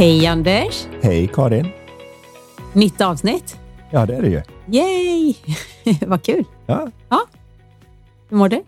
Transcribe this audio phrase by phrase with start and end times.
[0.00, 0.86] Hej Anders!
[1.02, 1.66] Hej Karin!
[2.74, 3.56] Nytt avsnitt.
[3.90, 4.42] Ja, det är det ju.
[4.78, 5.34] Yay!
[6.06, 6.44] Vad kul!
[6.66, 6.90] Ja.
[7.08, 7.26] ja.
[8.28, 8.62] Hur mår du?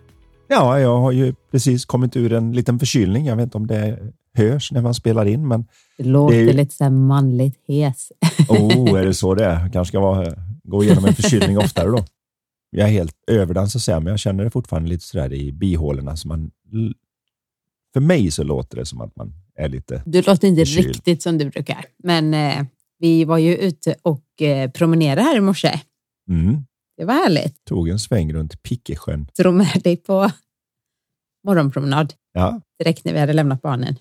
[0.48, 3.26] ja, jag har ju precis kommit ur en liten förkylning.
[3.26, 3.98] Jag vet inte om det
[4.34, 5.66] hörs när man spelar in, men...
[5.98, 8.12] Det låter det ju- lite så här manligt hes.
[8.48, 9.68] Oh, är det så det är?
[9.72, 12.04] Kanske ska vara, gå igenom en förkylning oftare då.
[12.70, 15.32] Jag är helt över den så att säga, men jag känner det fortfarande lite sådär
[15.32, 16.16] i bihålorna.
[16.16, 16.50] Så man,
[17.92, 20.02] för mig så låter det som att man är lite...
[20.06, 20.86] Du låter inte Förkyld.
[20.86, 22.64] riktigt som du brukar, men eh,
[22.98, 25.80] vi var ju ute och eh, promenerade här i morse.
[26.30, 26.64] Mm,
[26.96, 27.64] Det var härligt.
[27.64, 29.26] tog en sväng runt Pickesjön.
[29.38, 30.30] Drog med dig på
[31.46, 33.96] morgonpromenad Ja, direkt när vi hade lämnat barnen.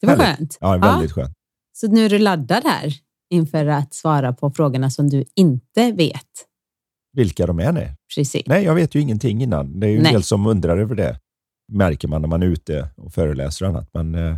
[0.00, 0.38] Det var Härligt.
[0.38, 0.58] skönt.
[0.60, 1.34] ja väldigt skönt.
[1.72, 2.94] Så nu är du laddad här
[3.30, 6.26] inför att svara på frågorna som du inte vet.
[7.12, 7.96] Vilka de är, nej.
[8.16, 8.42] Precis.
[8.46, 9.80] Nej, jag vet ju ingenting innan.
[9.80, 11.20] Det är ju en del som undrar över det.
[11.72, 13.88] Märker man när man är ute och föreläser och annat.
[13.92, 14.36] Men eh,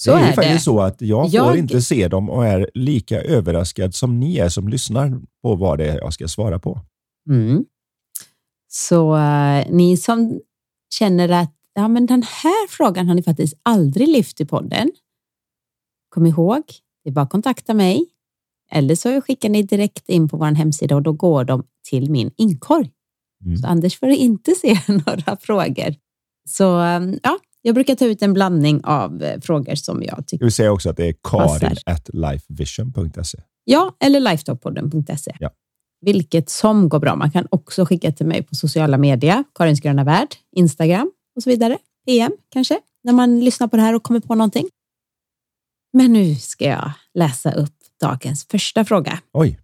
[0.00, 0.34] Så det är, är ju det.
[0.34, 4.38] faktiskt så att jag, Jag- får inte se dem och är lika överraskad som ni
[4.38, 6.80] är som lyssnar på vad det är jag ska svara på.
[7.30, 7.64] Mm.
[8.68, 10.40] Så eh, ni som
[10.94, 14.90] känner att ja, men den här frågan har ni faktiskt aldrig lyft i podden.
[16.08, 16.62] Kom ihåg,
[17.04, 18.06] det är bara att kontakta mig.
[18.70, 22.30] Eller så skickar ni direkt in på vår hemsida och då går de till min
[22.36, 22.90] inkorg.
[23.44, 23.56] Mm.
[23.56, 25.94] Så Anders får inte se några frågor.
[26.48, 30.44] Så eh, ja, jag brukar ta ut en blandning av eh, frågor som jag tycker.
[30.44, 33.38] vill säga också att det är karin at lifevision.se.
[33.64, 35.36] Ja, eller lifetalkpodden.se.
[35.40, 35.50] Ja.
[36.00, 37.16] Vilket som går bra.
[37.16, 41.50] Man kan också skicka till mig på sociala medier, Karins gröna värld, Instagram och så
[41.50, 41.78] vidare.
[42.06, 44.68] PM kanske, när man lyssnar på det här och kommer på någonting.
[45.92, 49.20] Men nu ska jag läsa upp dagens första fråga.
[49.32, 49.60] Oj,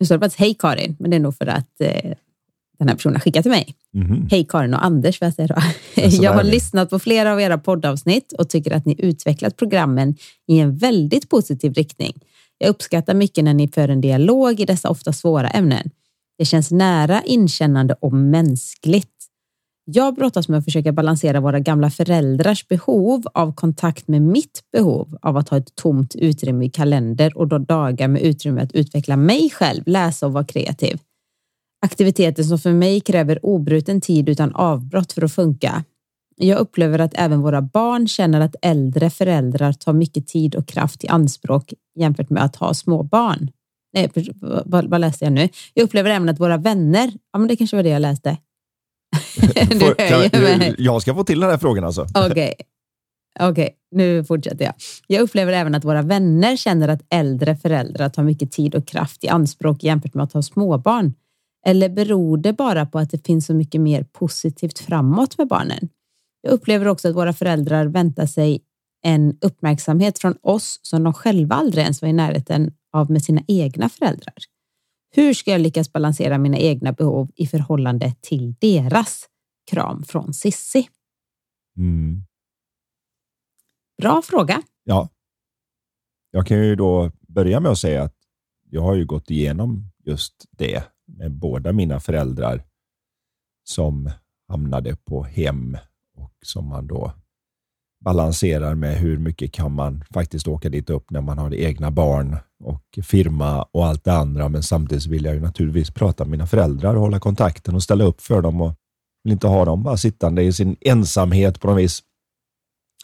[0.00, 2.12] Nu står det bara att hej Karin, men det är nog för att eh,
[2.78, 3.74] den här personen har skickat till mig.
[3.94, 4.28] mhm.
[4.30, 5.62] Hej Karin och Anders, får jag säga då.
[6.24, 10.14] Jag har lyssnat på flera av era poddavsnitt och tycker att ni utvecklat programmen
[10.48, 12.12] i en väldigt positiv riktning.
[12.58, 15.90] Jag uppskattar mycket när ni för en dialog i dessa ofta svåra ämnen.
[16.38, 19.10] Det känns nära, inkännande och mänskligt.
[19.84, 25.18] Jag brottas med att försöka balansera våra gamla föräldrars behov av kontakt med mitt behov
[25.22, 29.16] av att ha ett tomt utrymme i kalender och då dagar med utrymme att utveckla
[29.16, 30.98] mig själv, läsa och vara kreativ.
[31.82, 35.84] Aktiviteter som för mig kräver obruten tid utan avbrott för att funka.
[36.36, 41.04] Jag upplever att även våra barn känner att äldre föräldrar tar mycket tid och kraft
[41.04, 43.50] i anspråk jämfört med att ha små barn.
[43.92, 44.10] Nej,
[44.64, 45.48] vad, vad läste jag nu?
[45.74, 48.36] Jag upplever även att våra vänner, ja men det kanske var det jag läste.
[49.78, 50.74] Du hör mig.
[50.78, 52.06] jag ska få till den här frågan alltså.
[52.14, 52.54] Okej,
[53.40, 54.74] Okej, nu fortsätter jag.
[55.06, 59.24] Jag upplever även att våra vänner känner att äldre föräldrar tar mycket tid och kraft
[59.24, 61.14] i anspråk jämfört med att ha småbarn.
[61.66, 65.88] Eller beror det bara på att det finns så mycket mer positivt framåt med barnen?
[66.40, 68.60] Jag upplever också att våra föräldrar väntar sig
[69.02, 73.42] en uppmärksamhet från oss som de själva aldrig ens var i närheten av med sina
[73.48, 74.34] egna föräldrar.
[75.14, 79.28] Hur ska jag lyckas balansera mina egna behov i förhållande till deras?
[79.70, 80.88] Kram från Sissi.
[81.76, 82.22] Mm.
[84.02, 84.62] Bra fråga.
[84.84, 85.08] Ja.
[86.30, 88.16] Jag kan ju då börja med att säga att
[88.70, 92.62] jag har ju gått igenom just det med båda mina föräldrar
[93.64, 94.10] som
[94.48, 95.76] hamnade på hem
[96.16, 97.12] och som man då
[98.04, 102.36] balanserar med hur mycket kan man faktiskt åka dit upp när man har egna barn
[102.64, 104.48] och firma och allt det andra.
[104.48, 108.04] Men samtidigt vill jag ju naturligtvis prata med mina föräldrar och hålla kontakten och ställa
[108.04, 108.74] upp för dem och
[109.24, 112.02] vill inte ha dem bara sittande i sin ensamhet på något vis.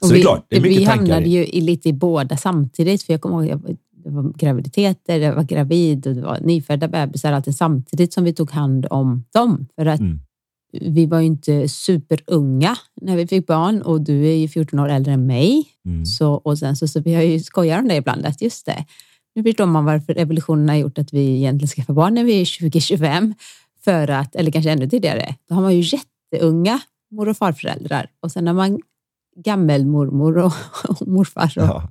[0.00, 1.30] Så Och det är vi, klart, det är mycket vi tankar hamnade i.
[1.30, 3.02] ju i lite i båda samtidigt.
[3.02, 6.88] För jag kommer ihåg, jag, det var graviditeter, jag var gravid och det var nyfödda
[6.88, 9.66] bebisar, allting samtidigt som vi tog hand om dem.
[9.76, 10.20] För att Mm.
[10.80, 14.88] vi var ju inte superunga när vi fick barn och du är ju 14 år
[14.88, 15.64] äldre än mig.
[15.86, 16.06] Mm.
[16.06, 18.84] Så, och sen så, så vi har ju skojat om det ibland, att just det,
[19.34, 22.44] nu förstår man varför evolutionen har gjort att vi egentligen skaffar barn när vi är
[22.44, 23.34] 20-25.
[23.84, 25.98] För att, eller kanske ännu tidigare, då har man ju
[26.32, 28.80] jätteunga mor och farföräldrar och sen har man
[29.44, 30.52] gammelmormor och,
[30.88, 31.88] och morfar och Ja.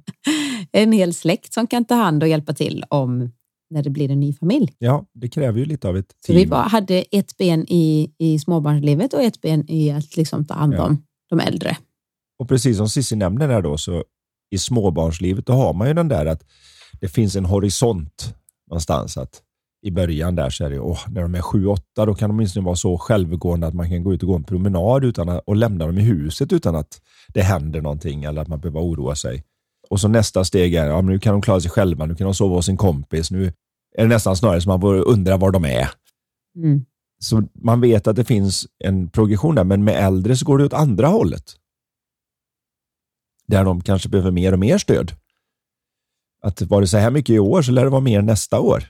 [0.72, 3.31] En hel släkt som kan ta hand och hjälpa till om
[3.69, 4.74] när det blir en ny familj.
[4.78, 6.38] ja, det kräver ju lite av ett Så team.
[6.40, 10.54] vi var, hade ett ben i, i småbarnslivet och ett ben i att liksom ta
[10.54, 10.86] hand Ja.
[10.86, 11.78] om de äldre.
[12.40, 14.04] Och precis som Cissi nämner där då, så
[14.52, 16.44] i småbarnslivet, då har man ju den där att
[17.02, 18.36] det finns en horisont
[18.69, 19.18] någonstans.
[19.18, 19.42] Att
[19.81, 22.36] I början där så är det, åh, när de är sju, åtta, då kan de
[22.36, 25.44] åtminstone vara så självgående att man kan gå ut och gå en promenad utan att,
[25.46, 29.16] och lämna dem i huset utan att det händer någonting eller att man behöver oroa
[29.16, 29.44] sig.
[29.92, 32.34] Och så nästa steg är, ja, nu kan de klara sig själva, nu kan de
[32.34, 33.46] sova hos sin kompis, nu
[33.98, 35.90] är det nästan snarare som man får undra var de är.
[36.56, 36.86] Mm.
[37.20, 40.66] Så man vet att det finns en progression där, men med äldre så går det
[40.66, 41.44] åt andra hållet.
[43.48, 45.12] Där de kanske behöver mer och mer stöd.
[46.42, 48.84] Att var det så här mycket i år så lär det vara mer nästa år.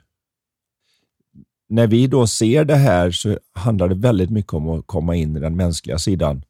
[1.70, 5.38] När vi då ser det här så handlar det väldigt mycket om att komma in
[5.38, 6.44] i den mänskliga sidan.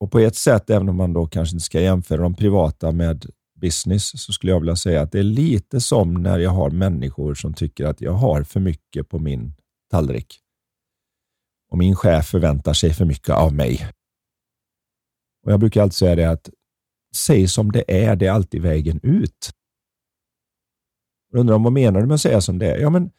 [0.00, 3.26] Och på ett sätt, även om man då kanske inte ska jämföra de privata med
[3.60, 7.34] business, så skulle jag vilja säga att det är lite som när jag har människor
[7.34, 9.54] som tycker att jag har för mycket på min
[9.90, 10.40] tallrik.
[11.70, 13.90] Och min chef förväntar sig för mycket av mig.
[15.44, 16.50] Och Jag brukar alltid säga det att
[17.16, 19.50] säg som det är, det är alltid vägen ut.
[21.32, 22.78] Jag undrar vad menar du med att säga som det är?
[22.78, 23.10] Ja, men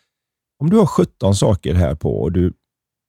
[0.60, 2.54] om du har 17 saker här på och du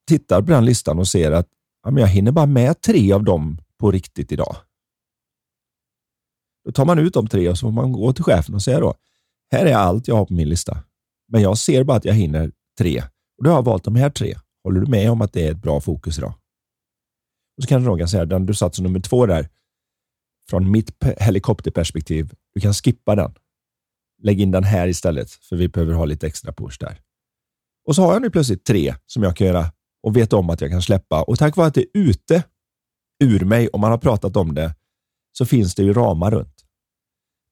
[0.08, 1.48] tittar på den listan och ser att
[1.88, 4.56] ja, men jag hinner bara med tre av dem på riktigt idag.
[6.64, 8.80] Då tar man ut de tre och så får man gå till chefen och säga
[8.80, 8.94] då,
[9.52, 10.84] här är allt jag har på min lista.
[11.28, 13.02] Men jag ser bara att jag hinner tre
[13.38, 14.34] och då har jag valt de här tre.
[14.64, 16.34] Håller du med om att det är ett bra fokus idag?
[17.56, 19.48] Och så kanske någon kan säga, den du satt som nummer två där,
[20.48, 23.34] från mitt helikopterperspektiv, du kan skippa den.
[24.22, 27.00] Lägg in den här istället, för vi behöver ha lite extra push där.
[27.86, 29.72] Och så har jag nu plötsligt tre som jag kan göra
[30.08, 31.22] och vet om att jag kan släppa.
[31.22, 32.44] Och tack vare att det är ute
[33.24, 34.74] ur mig och man har pratat om det,
[35.32, 36.64] så finns det ju ramar runt.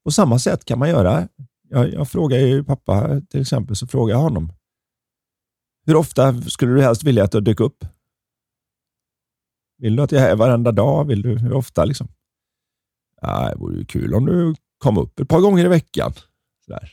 [0.04, 1.28] På samma sätt kan man göra.
[1.68, 4.52] Jag, jag frågar ju pappa till exempel, så frågar jag honom.
[5.86, 7.84] Hur ofta skulle du helst vilja att jag dök upp?
[9.78, 11.04] Vill du att jag är här varenda dag?
[11.04, 12.08] Vill du, hur ofta liksom?
[13.20, 16.12] Ja, det vore ju kul om du kom upp ett par gånger i veckan.
[16.64, 16.92] Sådär.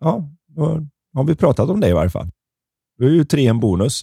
[0.00, 2.30] Ja, då har vi pratat om det i varje fall.
[2.98, 4.02] Då är ju tre en bonus.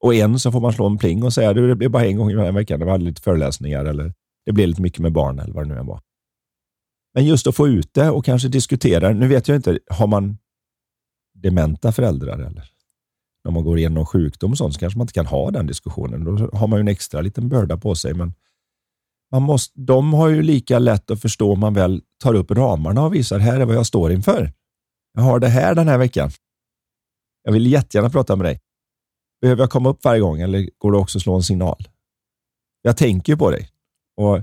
[0.00, 2.16] Och en så får man slå en pling och säga att det blir bara en
[2.16, 2.80] gång i veckan.
[2.80, 4.14] Det var lite föreläsningar eller
[4.46, 6.00] det blir lite mycket med barn eller vad det nu än var.
[7.14, 9.12] Men just att få ut det och kanske diskutera.
[9.12, 10.38] Nu vet jag inte, har man
[11.34, 12.70] dementa föräldrar eller?
[13.44, 16.24] När man går igenom sjukdom och sånt så kanske man inte kan ha den diskussionen.
[16.24, 18.14] Då har man ju en extra liten börda på sig.
[18.14, 18.34] Men
[19.32, 23.04] man måste, de har ju lika lätt att förstå om man väl tar upp ramarna
[23.04, 24.52] och visar här är vad jag står inför.
[25.14, 26.30] Jag har det här den här veckan.
[27.42, 28.60] Jag vill jättegärna prata med dig.
[29.40, 31.88] Behöver jag komma upp varje gång eller går det också att slå en signal?
[32.82, 33.68] Jag tänker på dig.
[34.16, 34.40] Och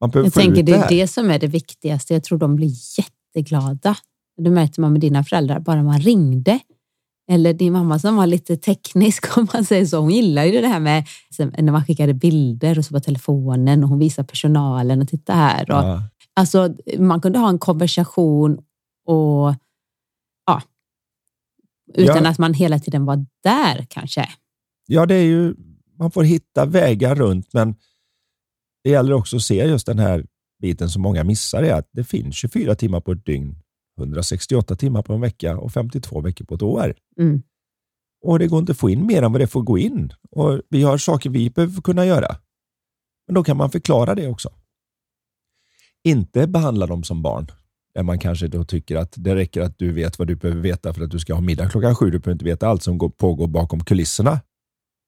[0.00, 2.14] man jag tänker det är det, det som är det viktigaste.
[2.14, 3.96] Jag tror de blir jätteglada.
[4.36, 5.60] Det märkte man med dina föräldrar.
[5.60, 6.60] Bara man ringde
[7.30, 9.98] eller din mamma som var lite teknisk om man säger så.
[9.98, 11.06] Hon gillar ju det här med
[11.38, 15.70] när man skickade bilder och så på telefonen och hon visar personalen och titta här.
[15.70, 16.02] Och, ja.
[16.34, 18.58] Alltså man kunde ha en konversation
[19.06, 19.54] och
[21.94, 22.30] utan ja.
[22.30, 24.28] att man hela tiden var där kanske.
[24.86, 25.54] Ja, det är ju,
[25.98, 27.74] man får hitta vägar runt, men
[28.84, 30.26] det gäller också att se just den här
[30.62, 33.56] biten som många missar, är att det finns 24 timmar på ett dygn
[33.98, 36.94] 168 timmar på en vecka och 52 veckor på ett år.
[37.18, 37.42] Mm.
[38.24, 40.12] Och det går inte att få in mer än vad det får gå in.
[40.30, 42.36] Och Vi har saker vi behöver kunna göra.
[43.26, 44.50] Men då kan man förklara det också.
[46.04, 47.46] Inte behandla dem som barn,
[47.94, 50.94] där man kanske då tycker att det räcker att du vet vad du behöver veta
[50.94, 52.10] för att du ska ha middag klockan sju.
[52.10, 54.40] Du behöver inte veta allt som pågår bakom kulisserna.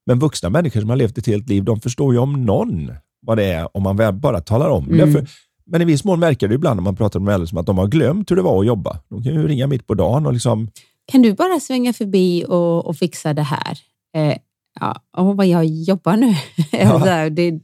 [0.06, 2.92] Men vuxna människor som har levt ett helt liv, de förstår ju om någon
[3.26, 4.98] vad det är om man bara talar om mm.
[4.98, 5.12] det.
[5.12, 5.28] För
[5.66, 7.78] men i viss mån märker du ibland när man pratar med äldre som att de
[7.78, 8.98] har glömt hur det var att jobba.
[9.08, 10.68] De kan ju ringa mitt på dagen och liksom...
[11.12, 13.78] Kan du bara svänga förbi och, och fixa det här?
[14.16, 14.36] Eh,
[14.80, 16.34] ja, vad jag jobbar nu.
[16.72, 17.30] Ja.
[17.30, 17.60] det är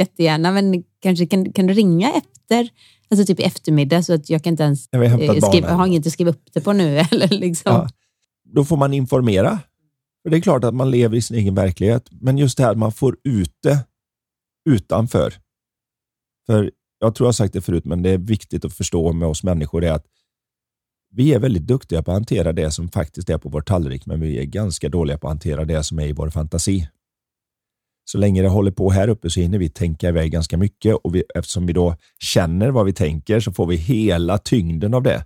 [0.00, 2.68] jättegärna, men kanske kan, kan du ringa efter?
[3.10, 5.86] Alltså typ i eftermiddag så att jag kan inte ens jag, eh, skriva, jag har
[5.86, 6.98] inget att skriva upp det på nu.
[7.10, 7.72] Eller liksom.
[7.72, 7.88] Ja.
[8.44, 9.58] Då får man informera.
[10.22, 12.70] För Det är klart att man lever i sin egen verklighet, men just det här
[12.70, 13.78] att man får ut det
[14.70, 15.34] utanför.
[16.46, 19.28] För jag tror jag har sagt det förut, men det är viktigt att förstå med
[19.28, 20.06] oss människor är att
[21.12, 24.20] vi är väldigt duktiga på att hantera det som faktiskt är på vår tallrik, men
[24.20, 26.88] vi är ganska dåliga på att hantera det som är i vår fantasi.
[28.12, 31.14] Så länge det håller på här uppe så hinner vi tänka iväg ganska mycket och
[31.14, 35.24] vi, eftersom vi då känner vad vi tänker så får vi hela tyngden av det.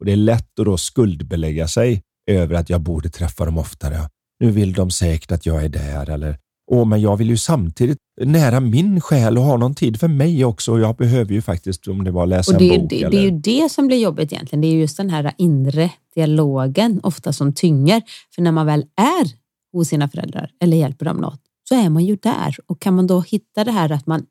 [0.00, 3.96] Och Det är lätt att då skuldbelägga sig över att jag borde träffa dem oftare.
[4.40, 6.38] Nu vill de säkert att jag är där eller
[6.70, 10.44] Åh, men jag vill ju samtidigt nära min själ och ha någon tid för mig
[10.44, 10.78] också.
[10.78, 12.90] Jag behöver ju faktiskt, om det var läsa och det, en bok.
[12.90, 13.10] Det, eller...
[13.10, 14.60] det är ju det som blir jobbigt egentligen.
[14.60, 18.02] Det är just den här inre dialogen ofta som tynger.
[18.34, 22.04] För när man väl är hos sina föräldrar eller hjälper dem något så är man
[22.04, 22.56] ju där.
[22.66, 24.26] Och kan man då hitta det här att man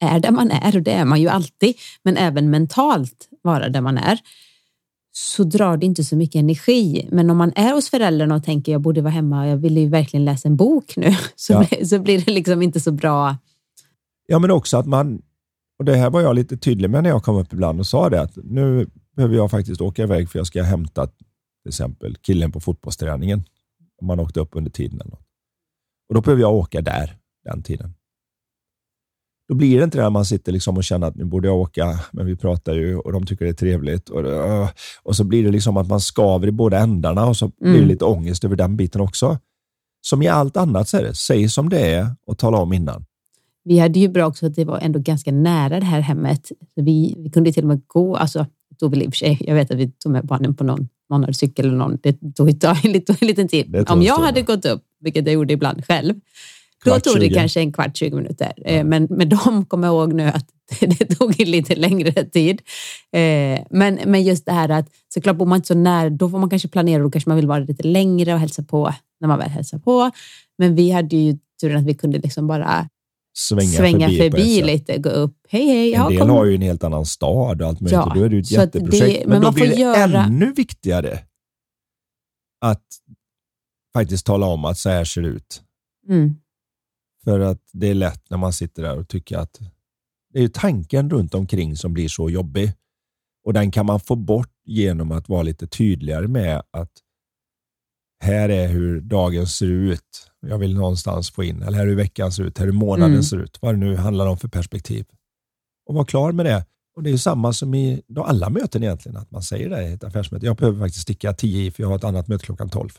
[0.00, 3.80] är där man är och det är man ju alltid, men även mentalt vara där
[3.80, 4.20] man är
[5.12, 7.08] så drar det inte så mycket energi.
[7.12, 9.88] Men om man är hos föräldrarna och tänker jag borde vara hemma, jag vill ju
[9.88, 11.66] verkligen läsa en bok nu, så, ja.
[11.68, 13.36] blir, så blir det liksom inte så bra.
[14.26, 15.22] Ja, men också att man,
[15.78, 18.10] och det här var jag lite tydlig med när jag kom upp ibland och sa
[18.10, 22.52] det, att nu behöver jag faktiskt åka iväg för jag ska hämta till exempel killen
[22.52, 23.44] på fotbollsträningen.
[24.00, 25.00] Om man åkte upp under tiden.
[25.00, 25.25] Eller något.
[26.08, 27.94] Och Då behöver jag åka där den tiden.
[29.48, 31.56] Då blir det inte det att man sitter liksom och känner att nu borde jag
[31.56, 34.08] åka, men vi pratar ju och de tycker det är trevligt.
[34.08, 34.24] Och,
[35.02, 37.54] och så blir det liksom att man skaver i båda ändarna och så mm.
[37.58, 37.88] blir det mm.
[37.88, 39.38] lite ångest över den biten också.
[40.00, 43.04] Som i allt annat så är det, säg som det är och tala om innan.
[43.64, 46.52] Vi hade ju bra också att det var ändå ganska nära det här hemmet.
[46.74, 48.46] Vi, vi kunde till och med gå, alltså
[48.78, 50.88] tog väl i och för sig, jag vet att vi tog med barnen på någon,
[51.10, 52.48] någon hade cykel eller någon, det tog,
[52.84, 53.84] en liten tid.
[53.88, 56.14] Om jag hade gått upp, vilket jag gjorde ibland själv,
[56.84, 58.52] då tog det kanske en kvart, 20 minuter.
[58.64, 60.46] Eh, men med dem kommer jag ihåg nu att
[60.80, 62.62] det tog lite längre tid.
[63.12, 66.38] Eh, men, men just det här att såklart bor man inte så nära, då får
[66.38, 69.38] man kanske planera, då kanske man vill vara lite längre och hälsa på när man
[69.38, 70.10] väl hälsar på.
[70.58, 72.88] Men vi hade ju turen att vi kunde liksom bara
[73.38, 75.36] svänga, svänga förbi, förbi lite, gå upp.
[75.48, 75.94] Hej, hej.
[75.94, 76.30] En del kom...
[76.30, 77.92] har ju en helt annan stad och allt möjligt.
[77.92, 79.20] Ja, då är det ju ett jätteprojekt.
[79.20, 80.24] Det, men, men då blir det göra...
[80.24, 81.18] ännu viktigare
[82.60, 82.84] att
[83.96, 85.62] faktiskt tala om att så här ser det ut.
[86.08, 86.34] Mm.
[87.24, 89.60] För att det är lätt när man sitter där och tycker att
[90.32, 92.72] det är tanken runt omkring som blir så jobbig.
[93.44, 96.90] Och den kan man få bort genom att vara lite tydligare med att
[98.20, 100.30] här är hur dagen ser ut.
[100.46, 102.78] Jag vill någonstans få in, eller här är hur veckan ser ut, här är hur
[102.78, 103.22] månaden mm.
[103.22, 103.58] ser ut.
[103.62, 105.06] Vad det nu handlar om för perspektiv.
[105.86, 106.66] Och vara klar med det.
[106.96, 110.04] Och Det är samma som i alla möten egentligen, att man säger det i ett
[110.04, 110.46] affärsmöte.
[110.46, 112.90] Jag behöver faktiskt sticka 10 i, för jag har ett annat möte klockan 12.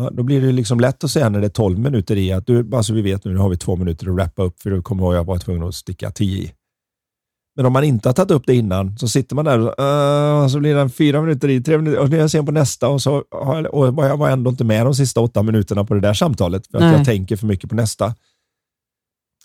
[0.00, 2.46] Ja, då blir det liksom lätt att säga när det är 12 minuter i att
[2.46, 4.70] du, bara så vi vet nu, nu har vi två minuter att wrappa upp för
[4.70, 6.52] du kommer att jag var tvungen att sticka 10 i.
[7.56, 10.48] Men om man inte har tagit upp det innan så sitter man där och, uh,
[10.48, 12.88] så blir det fyra minuter i, tre minuter och nu är jag sen på nästa
[12.88, 16.00] och så har, och jag var ändå inte med de sista åtta minuterna på det
[16.00, 16.92] där samtalet för att Nej.
[16.92, 18.14] jag tänker för mycket på nästa.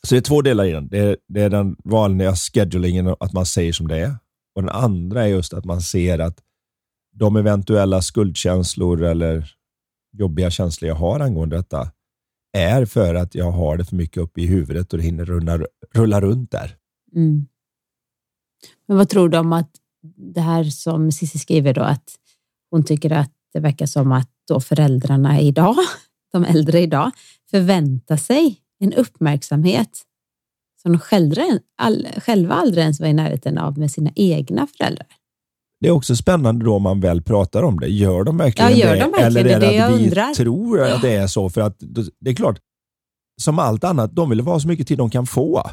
[0.07, 0.87] Så det är två delar i den.
[0.87, 4.15] Det är, det är den vanliga schedulingen, att man säger som det är.
[4.55, 6.39] Och den andra är just att man ser att
[7.15, 9.55] de eventuella skuldkänslor eller
[10.17, 11.91] jobbiga känslor jag har angående detta
[12.57, 15.59] är för att jag har det för mycket uppe i huvudet och det hinner rulla,
[15.93, 16.75] rulla runt där.
[17.15, 17.47] Mm.
[18.87, 19.71] Men vad tror du om att
[20.33, 22.15] det här som Cissi skriver då, att
[22.71, 25.75] hon tycker att det verkar som att då föräldrarna idag,
[26.31, 27.11] de äldre idag,
[27.51, 30.01] förväntar sig en uppmärksamhet
[30.81, 31.43] som de själva,
[32.17, 35.07] själva aldrig ens var i närheten av med sina egna föräldrar.
[35.79, 37.87] Det är också spännande då om man väl pratar om det.
[37.87, 39.39] Gör de verkligen, ja, gör de verkligen det?
[39.39, 40.33] Eller är det, det att vi undrar.
[40.33, 41.49] tror att det är så?
[41.49, 41.75] För att
[42.19, 42.59] det är klart,
[43.41, 45.69] som allt annat, de vill ha så mycket tid de kan få.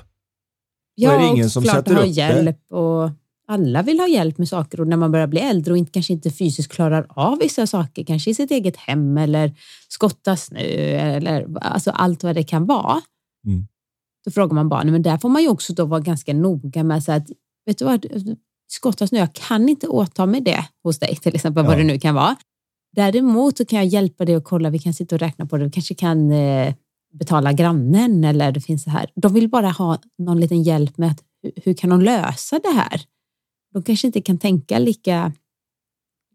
[0.95, 2.77] Ja, är det ingen som klart sätter ha hjälp det.
[2.77, 3.11] och
[3.49, 6.13] alla vill ha hjälp med saker och när man börjar bli äldre och inte, kanske
[6.13, 9.55] inte fysiskt klarar av vissa saker, kanske i sitt eget hem eller
[9.89, 13.01] skotta snö eller alltså allt vad det kan vara.
[13.47, 13.67] Mm.
[14.25, 17.05] Då frågar man barnen, men där får man ju också då vara ganska noga med
[17.05, 17.27] så att,
[17.67, 18.07] vet du vad,
[18.73, 21.69] skotta snö, jag kan inte åta mig det hos dig till exempel, ja.
[21.69, 22.37] vad det nu kan vara.
[22.97, 25.65] Däremot så kan jag hjälpa dig att kolla, vi kan sitta och räkna på det,
[25.65, 26.75] vi kanske kan eh,
[27.13, 29.11] betala grannen eller det finns så här.
[29.15, 31.23] De vill bara ha någon liten hjälp med att
[31.65, 33.03] hur kan de lösa det här?
[33.73, 35.33] De kanske inte kan tänka lika,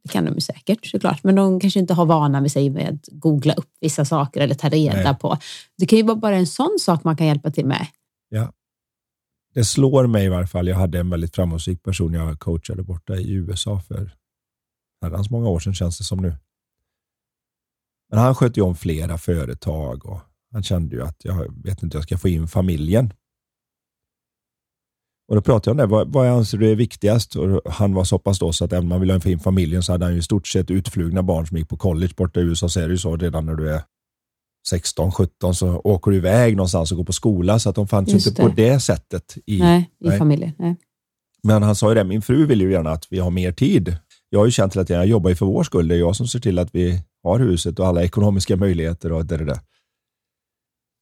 [0.03, 2.89] det kan de ju säkert såklart, men de kanske inte har vana med sig med
[2.94, 5.15] att googla upp vissa saker eller ta reda Nej.
[5.15, 5.38] på.
[5.77, 7.88] Det kan ju vara bara en sån sak man kan hjälpa till med.
[8.29, 8.51] Ja.
[9.58, 10.68] Det slår mig i varje fall.
[10.68, 14.16] Jag hade en väldigt framgångsrik person jag coachade borta i USA för
[15.02, 16.36] herrans många år sedan känns det som nu.
[18.10, 20.20] Men han skötte ju om flera företag och
[20.52, 23.14] han kände ju att jag vet inte, jag ska få in familjen.
[25.28, 25.96] Och Då pratade jag om det.
[25.96, 27.36] Vad, vad anser du är viktigast?
[27.36, 29.84] Och han var så pass då så att även om man ville få in familjen
[29.84, 32.44] så hade han ju i stort sett utflugna barn som gick på college borta i
[32.44, 32.70] USA.
[32.70, 33.84] Så är det ju så redan när du är
[34.70, 37.60] 16, 17 så åker du iväg någonstans och går på skola.
[37.60, 38.50] Så att de fanns Just inte det.
[38.50, 40.18] på det sättet i, nej, i nej.
[40.18, 40.52] familjen.
[40.60, 40.76] Nej.
[41.44, 43.98] Men han sa ju det, min fru vill ju gärna att vi har mer tid.
[44.30, 45.88] Jag har ju känt att jag jobbar för vår skull.
[45.88, 49.26] Det är jag som ser till att vi har huset och alla ekonomiska möjligheter och
[49.26, 49.62] det, det.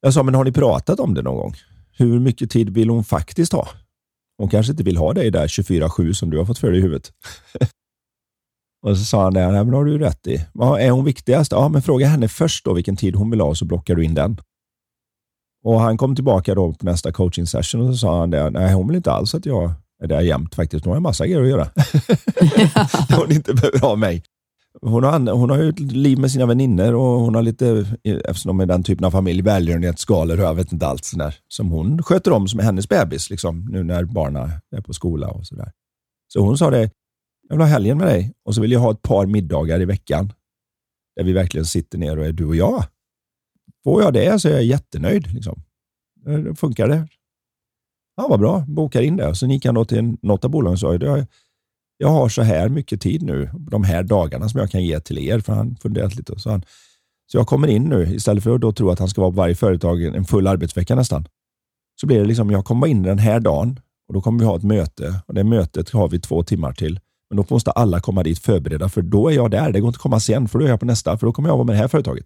[0.02, 1.56] Jag sa, men har ni pratat om det någon gång?
[1.98, 3.68] Hur mycket tid vill hon faktiskt ha?
[4.38, 6.82] Hon kanske inte vill ha dig där 24-7 som du har fått för dig i
[6.82, 7.12] huvudet.
[8.86, 10.46] och så sa han det, nej men har du rätt i.
[10.54, 11.52] Vad är hon viktigast?
[11.52, 14.14] Ja, men fråga henne först då vilken tid hon vill ha så blockar du in
[14.14, 14.38] den.
[15.64, 18.74] Och Han kom tillbaka då på nästa coaching session och så sa han det, nej
[18.74, 19.72] hon vill inte alls att jag
[20.04, 20.86] är där jämt faktiskt.
[20.86, 21.70] Hon har en massa grejer att göra.
[23.20, 24.24] hon inte behöver ha mig.
[24.82, 28.50] hon, har, hon har ju ett liv med sina vänner och hon har lite, eftersom
[28.50, 32.04] de är den typen av familj, välgörenhetsskalor och jag vet inte allt sådär, som hon
[32.04, 35.72] sköter om som är hennes bebis, liksom, nu när barnen är på skola och sådär.
[36.28, 36.90] Så hon sa det,
[37.50, 39.86] jag vill ha helgen med dig och så vill jag ha ett par middagar i
[39.86, 40.34] veckan
[41.16, 42.84] där vi verkligen sitter ner och är du och jag.
[43.84, 45.34] Får jag det så är jag jättenöjd.
[45.34, 45.62] Liksom.
[46.28, 47.08] Eh, då funkar det.
[48.18, 48.66] Ja, vad bra.
[48.68, 49.36] Bokar in det.
[49.36, 51.26] Sen gick han då till något av bolagen och sa jag,
[51.98, 55.18] jag har så här mycket tid nu, de här dagarna som jag kan ge till
[55.18, 55.40] er.
[55.40, 56.66] För han funderat lite och så han,
[57.32, 59.38] så jag kommer in nu, istället för att då tro att han ska vara på
[59.38, 61.28] varje företag en full arbetsvecka nästan.
[62.02, 64.56] Så blir det liksom, jag kommer in den här dagen och då kommer vi ha
[64.56, 67.00] ett möte och det mötet har vi två timmar till.
[67.36, 69.72] Men då måste alla komma dit förberedda, för då är jag där.
[69.72, 71.50] Det går inte att komma sen, för då är jag på nästa, för då kommer
[71.50, 72.26] jag vara med det här företaget.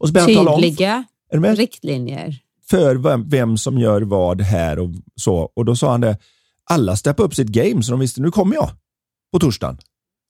[0.00, 2.38] Och så Tydliga om, riktlinjer.
[2.70, 5.36] För vem, vem, som gör vad här och så.
[5.54, 6.18] Och då sa han det,
[6.70, 8.70] alla steppade upp sitt game, så de visste, nu kommer jag
[9.32, 9.78] på torsdagen.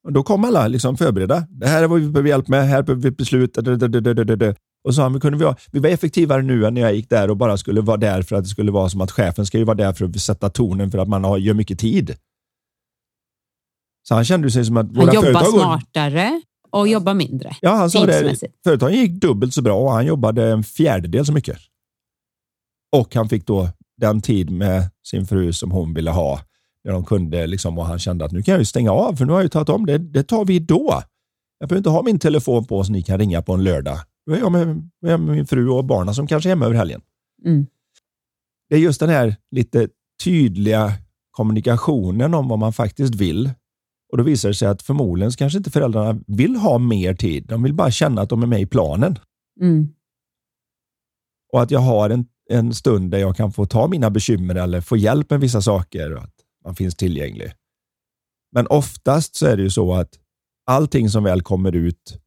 [0.03, 1.47] Och då kom alla liksom förberedda.
[1.49, 3.57] Det här är vad vi behöver hjälp med, här behöver vi beslut.
[4.83, 7.37] Och så vi, kunde vi, vi var effektivare nu än när jag gick där och
[7.37, 9.77] bara skulle vara där för att det skulle vara som att chefen ska ju vara
[9.77, 12.15] där för att sätta tonen för att man har, gör mycket tid.
[14.07, 17.55] Så han kände sig som att våra han jobbar smartare och jobbar mindre.
[17.61, 18.35] Ja, han sa det.
[18.63, 21.57] Företagen gick dubbelt så bra och han jobbade en fjärdedel så mycket.
[22.91, 26.41] Och han fick då den tid med sin fru som hon ville ha.
[26.83, 29.25] När de kunde liksom, och han kände att nu kan jag ju stänga av för
[29.25, 29.97] nu har jag ju tagit om det.
[29.97, 31.01] Det tar vi då.
[31.59, 33.99] Jag behöver inte ha min telefon på så ni kan ringa på en lördag.
[34.25, 37.01] Då är jag med, med min fru och barnen som kanske är hemma över helgen.
[37.45, 37.65] Mm.
[38.69, 39.87] Det är just den här lite
[40.23, 40.93] tydliga
[41.31, 43.51] kommunikationen om vad man faktiskt vill
[44.11, 47.45] och Då visar det sig att förmodligen kanske inte föräldrarna vill ha mer tid.
[47.47, 49.19] De vill bara känna att de är med i planen.
[49.61, 49.87] Mm.
[51.53, 54.81] Och att jag har en, en stund där jag kan få ta mina bekymmer eller
[54.81, 56.35] få hjälp med vissa saker och att
[56.65, 57.51] man finns tillgänglig.
[58.51, 60.19] Men oftast så är det ju så att
[60.65, 62.19] allting som väl kommer ut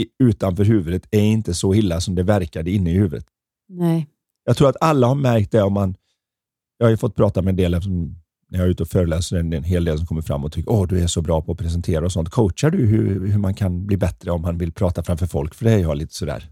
[0.00, 3.26] i, utanför huvudet är inte så illa som det verkade inne i huvudet.
[3.68, 4.08] Nej.
[4.44, 5.96] Jag tror att alla har märkt det om man...
[6.78, 7.74] Jag har ju fått prata med en del
[8.54, 10.52] när jag är ute och föreläser, är det en hel del som kommer fram och
[10.52, 12.28] tycker åh, du är så bra på att presentera och sånt.
[12.28, 15.54] Coachar du hur, hur man kan bli bättre om man vill prata framför folk?
[15.54, 16.50] För det är jag lite sådär.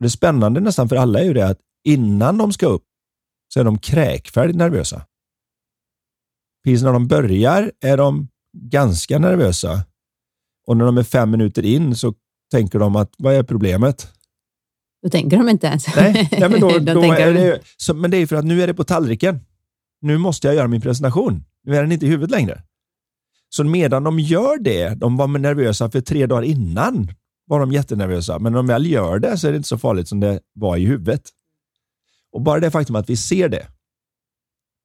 [0.00, 2.84] Det spännande nästan för alla är ju det att innan de ska upp
[3.54, 5.02] så är de kräkfärdigt nervösa.
[6.64, 9.84] Precis när de börjar är de ganska nervösa
[10.66, 12.14] och när de är fem minuter in så
[12.50, 14.08] tänker de att vad är problemet?
[15.02, 15.96] Då tänker de inte ens.
[15.96, 18.66] Nej, nej men, då, då är det, så, men det är för att nu är
[18.66, 19.40] det på tallriken
[20.04, 21.44] nu måste jag göra min presentation.
[21.62, 22.62] Nu är den inte i huvudet längre.
[23.48, 27.08] Så medan de gör det, de var nervösa för tre dagar innan,
[27.46, 28.38] var de jättenervösa.
[28.38, 30.76] Men när de väl gör det så är det inte så farligt som det var
[30.76, 31.22] i huvudet.
[32.32, 33.66] Och bara det faktum att vi ser det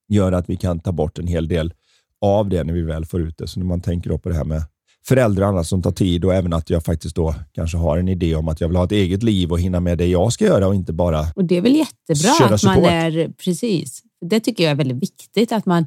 [0.08, 1.74] gör att vi kan ta bort en hel del
[2.22, 3.48] av det när vi väl får ut det.
[3.48, 4.64] Så när man tänker på det här med
[5.10, 8.08] föräldrar och annat som tar tid och även att jag faktiskt då kanske har en
[8.08, 10.46] idé om att jag vill ha ett eget liv och hinna med det jag ska
[10.46, 14.64] göra och inte bara Och det är väl jättebra att man är, precis, det tycker
[14.64, 15.86] jag är väldigt viktigt att man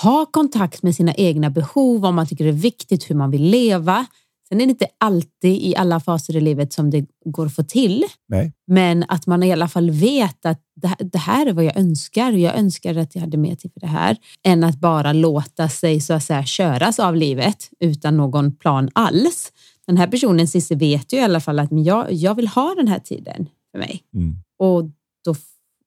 [0.00, 4.06] har kontakt med sina egna behov, om man tycker är viktigt hur man vill leva.
[4.48, 7.62] Sen är det inte alltid i alla faser i livet som det går att få
[7.62, 8.04] till.
[8.28, 8.52] Nej.
[8.66, 10.60] Men att man i alla fall vet att
[10.98, 12.32] det här är vad jag önskar.
[12.32, 14.16] Jag önskar att jag hade mer tid för det här.
[14.42, 19.52] Än att bara låta sig så att säga köras av livet utan någon plan alls.
[19.86, 22.88] Den här personen Cissi vet ju i alla fall att jag, jag vill ha den
[22.88, 24.02] här tiden för mig.
[24.14, 24.36] Mm.
[24.58, 24.84] Och
[25.24, 25.34] då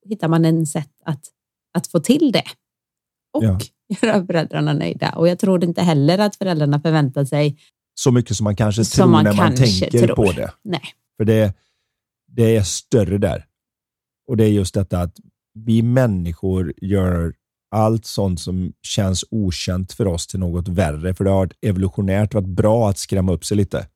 [0.10, 1.22] hittar man en sätt att
[1.74, 2.43] att få till det
[3.34, 3.60] och ja.
[4.02, 5.10] göra föräldrarna nöjda.
[5.10, 7.58] Och jag tror inte heller att föräldrarna förväntar sig
[8.00, 10.16] så mycket som man kanske tror man när man tänker tror.
[10.16, 10.52] på det.
[10.64, 10.82] Nej.
[11.18, 11.54] För det,
[12.28, 13.46] det är större där.
[14.28, 15.18] Och det är just detta att
[15.54, 17.34] vi människor gör
[17.72, 21.14] allt sånt som känns okänt för oss till något värre.
[21.14, 23.88] För det har evolutionärt varit bra att skrämma upp sig lite.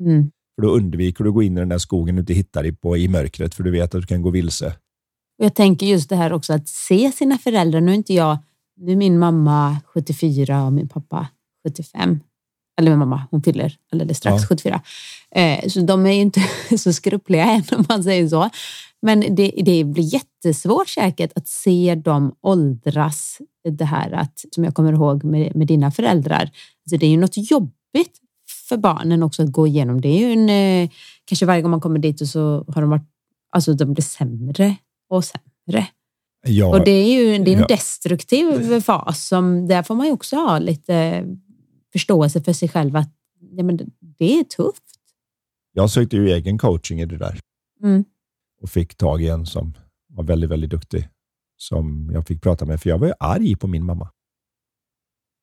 [0.00, 0.30] Mm.
[0.54, 2.72] För då undviker du att gå in i den där skogen du inte hittar dig
[2.72, 4.76] på i mörkret, för du vet att du kan gå vilse.
[5.36, 7.80] Jag tänker just det här också att se sina föräldrar.
[7.80, 8.38] Nu är inte jag,
[8.76, 11.28] nu är min mamma 74 och min pappa
[11.68, 12.20] 75.
[12.78, 14.48] Eller min mamma, hon fyller alldeles strax ja.
[14.48, 14.80] 74.
[15.30, 16.42] Eh, så de är ju inte
[16.78, 18.50] så skruppliga än om man säger så.
[19.02, 23.38] Men det, det blir jättesvårt säkert att se dem åldras.
[23.68, 26.42] Det här att, som jag kommer ihåg med, med dina föräldrar.
[26.42, 28.20] Alltså det är ju något jobbigt
[28.68, 30.00] för barnen också att gå igenom.
[30.00, 30.90] Det är ju en, eh,
[31.24, 33.08] kanske varje gång man kommer dit och så har de varit,
[33.52, 34.76] alltså de blir sämre
[35.10, 35.86] och sämre.
[36.46, 37.66] Ja, och det är ju det är en ja.
[37.66, 41.24] destruktiv fas som där får man ju också ha lite
[41.94, 44.82] förståelse för sig själv att ja, men det är tufft.
[45.72, 47.40] Jag sökte ju egen coaching i det där
[47.82, 48.04] mm.
[48.60, 49.74] och fick tag i en som
[50.08, 51.08] var väldigt, väldigt duktig
[51.56, 54.10] som jag fick prata med, för jag var ju arg på min mamma.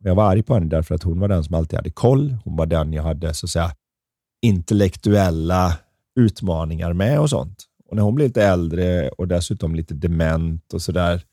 [0.03, 2.37] Jag var arg på henne därför att hon var den som alltid hade koll.
[2.43, 3.75] Hon var den jag hade så att säga
[4.41, 5.77] intellektuella
[6.15, 7.65] utmaningar med och sånt.
[7.85, 11.25] Och när hon blev lite äldre och dessutom lite dement och sådär,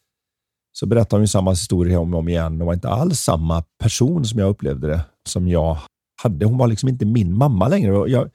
[0.80, 2.58] så berättade hon ju samma historia om och om igen.
[2.58, 5.78] Hon var inte alls samma person som jag upplevde det, som jag
[6.22, 6.46] hade.
[6.46, 8.10] Hon var liksom inte min mamma längre.
[8.10, 8.30] Jag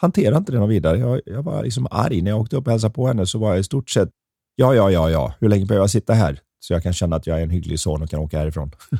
[0.00, 0.98] hanterade inte det något vidare.
[0.98, 2.22] Jag, jag var liksom arg.
[2.22, 4.08] När jag åkte upp och hälsade på henne så var jag i stort sett,
[4.56, 6.40] ja, ja, ja, ja, hur länge behöver jag sitta här?
[6.60, 8.70] Så jag kan känna att jag är en hygglig son och kan åka härifrån.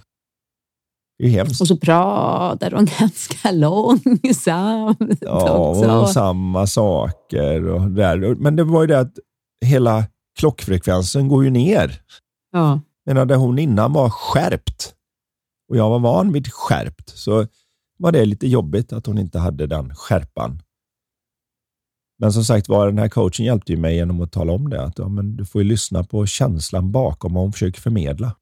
[1.18, 1.60] Det är hemskt.
[1.60, 5.90] Och så pratar de ganska långsamt Ja, också.
[5.90, 7.68] och samma saker.
[7.68, 8.34] Och där.
[8.34, 9.18] Men det var ju det att
[9.66, 10.04] hela
[10.38, 12.00] klockfrekvensen går ju ner.
[12.52, 12.80] Ja.
[13.08, 14.94] Medan där hon innan var skärpt
[15.68, 17.46] och jag var van vid skärpt så
[17.98, 20.62] var det lite jobbigt att hon inte hade den skärpan.
[22.18, 24.82] Men som sagt var, den här coachen hjälpte ju mig genom att tala om det.
[24.82, 28.36] Att ja, men du får ju lyssna på känslan bakom vad hon försöker förmedla.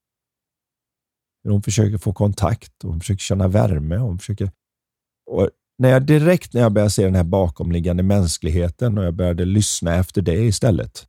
[1.49, 3.97] Hon försöker få kontakt och hon försöker känna värme.
[3.97, 4.51] Och hon försöker...
[5.31, 9.45] och när jag direkt när jag började se den här bakomliggande mänskligheten och jag började
[9.45, 11.07] lyssna efter det istället,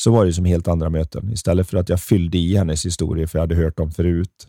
[0.00, 1.32] så var det som helt andra möten.
[1.32, 4.48] Istället för att jag fyllde i hennes historier, för jag hade hört dem förut,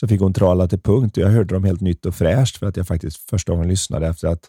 [0.00, 2.66] så fick hon trala till punkt och jag hörde dem helt nytt och fräscht för
[2.66, 4.48] att jag faktiskt första gången lyssnade efter att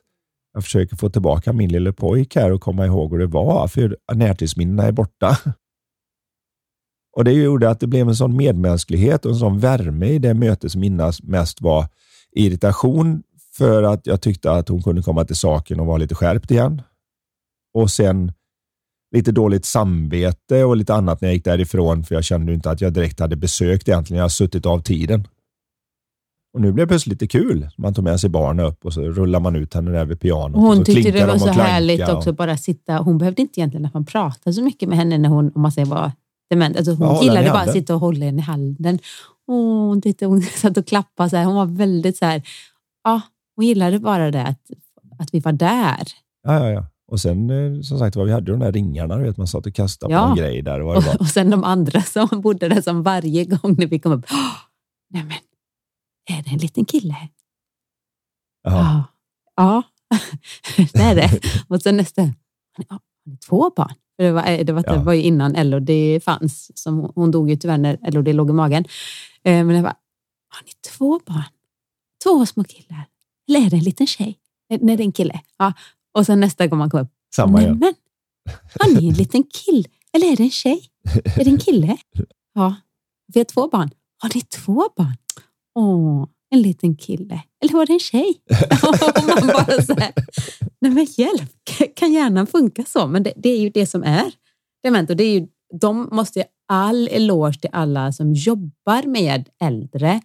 [0.54, 3.98] jag försöker få tillbaka min lille pojk här och komma ihåg hur det var, för
[4.14, 5.38] närtidsminnena är borta.
[7.18, 10.34] Och Det gjorde att det blev en sån medmänsklighet och en sån värme i det
[10.34, 11.88] mötet som innan mest var
[12.32, 13.24] irritation
[13.58, 16.82] för att jag tyckte att hon kunde komma till saken och vara lite skärpt igen.
[17.74, 18.32] Och sen
[19.16, 22.82] lite dåligt samvete och lite annat när jag gick därifrån för jag kände inte att
[22.82, 24.18] jag direkt hade besökt egentligen.
[24.18, 25.28] Jag har suttit av tiden.
[26.54, 27.70] Och nu blev det plötsligt lite kul.
[27.78, 30.56] Man tog med sig barnen upp och så rullar man ut henne där vid pianot.
[30.62, 32.98] Hon och så tyckte det de var så härligt och- också bara sitta.
[32.98, 35.72] Hon behövde inte egentligen att man pratade så mycket med henne när hon, om man
[35.72, 36.12] säger, var
[36.50, 36.78] dement.
[36.78, 39.00] Alltså hon Ja, gillade bara att sitta och hålla henne i handen.
[39.48, 41.46] Åh, hon, tittade, hon satt och klappade så här.
[41.46, 42.42] Hon var väldigt så här,
[43.04, 43.22] ja,
[43.56, 44.62] hon gillade bara det att,
[45.20, 46.08] att vi var där.
[46.44, 46.86] Ja, ja, ja.
[47.12, 49.66] Och sen eh, som sagt var, vi hade de där ringarna, du vet, man satt
[49.66, 50.24] och kastade Ja.
[50.26, 50.80] på en grej där.
[50.80, 51.16] och Vad det var.
[51.16, 54.26] Och, och sen de andra som bodde där som varje gång när vi kom upp,
[54.32, 54.58] "Åh,
[55.10, 55.38] nej men,
[56.38, 57.16] är det en liten kille?
[58.64, 59.04] Jaha.
[59.56, 60.18] Ja, ja.
[60.94, 61.40] det är det.
[61.68, 62.22] Och sen nästa,
[62.90, 63.00] ja,
[63.50, 63.94] två barn?
[64.16, 64.94] För det, var, eh, det, var, Ja.
[64.94, 65.90] det var ju innan LOD
[66.24, 66.72] fanns.
[66.80, 68.86] Som, hon- dog ju tyvärr när LOD låg i magen.
[69.44, 69.94] Eh, Men det var,
[70.50, 71.44] har ni två barn?
[72.24, 73.06] Två små killar?
[73.50, 74.38] Eller är det en liten tjej?
[74.70, 75.42] Nej, det är en kille.
[75.58, 75.74] Ja.
[76.18, 77.78] Och sen nästa gång man kom upp, Samma igen.
[77.78, 77.94] men,
[78.80, 79.88] har ni en liten kill?
[80.14, 80.82] Eller är det en tjej?
[81.40, 81.98] Är det en kille?
[82.54, 82.76] Ja,
[83.34, 83.90] vi har två barn.
[84.18, 85.18] Har ni två barn?
[85.76, 87.42] Åh, en liten kille.
[87.64, 88.42] Eller var det en tjej?
[88.84, 90.14] Och man bara så här,
[90.82, 91.52] nej men hjälp,
[91.96, 93.08] kan hjärnan funka så?
[93.08, 94.32] Men det, det är ju det som är
[94.84, 95.48] det är ju,
[95.82, 100.22] de måste all eloge till alla som jobbar med äldre.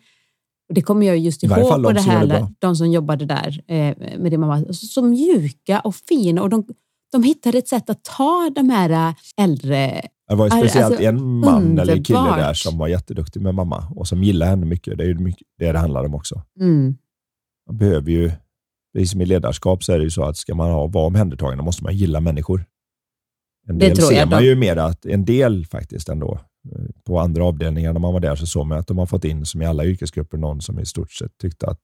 [0.68, 3.24] Och det kommer jag just ihåg fall på de det här, det de som jobbade
[3.24, 4.54] där eh, med din mamma.
[4.56, 6.64] Alltså, Så mjuka och fina och de,
[7.12, 11.00] de hittade ett sätt att ta de här äh, äldre Det var ju Alltså, speciellt
[11.00, 12.38] en man eller kille underbart.
[12.38, 14.98] där som var jätteduktig med mamma och som gillade henne mycket.
[14.98, 16.42] Det är ju mycket det det handlar om också.
[16.60, 16.96] Mm.
[17.66, 18.30] Man behöver ju,
[18.94, 21.64] precis som i ledarskap så är det ju så att ska man ha, vara omhändertagande
[21.64, 22.64] måste man gilla människor.
[23.68, 24.44] En Det del tror ser jag man då.
[24.46, 26.40] ju mer att, en del faktiskt ändå, eh,
[27.04, 29.46] på andra avdelningar när man var där så såg man att de har fått in,
[29.46, 31.78] som i alla yrkesgrupper, någon som i stort sett tyckte att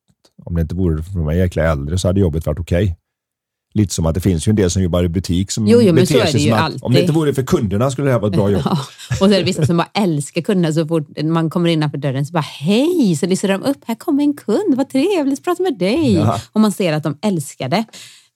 [0.45, 2.97] om det inte vore för de här jäkla äldre så hade jobbet varit okej.
[3.75, 5.92] Lite som att det finns ju en del som jobbar i butik som Jo, jo,
[5.95, 6.83] beter sig som att alltid.
[6.85, 8.62] om det inte vore för kunderna skulle det här vara ett bra jobb.
[8.64, 8.79] Ja.
[9.11, 10.73] Och så är det vissa som bara älskar kunderna.
[10.73, 13.79] Så fort man kommer innanför dörren så bara hej, så lyser de upp.
[13.87, 16.14] Här kommer en kund, vad trevligt, prata med dig.
[16.14, 16.40] Ja.
[16.53, 17.85] Och man ser att de älskar det.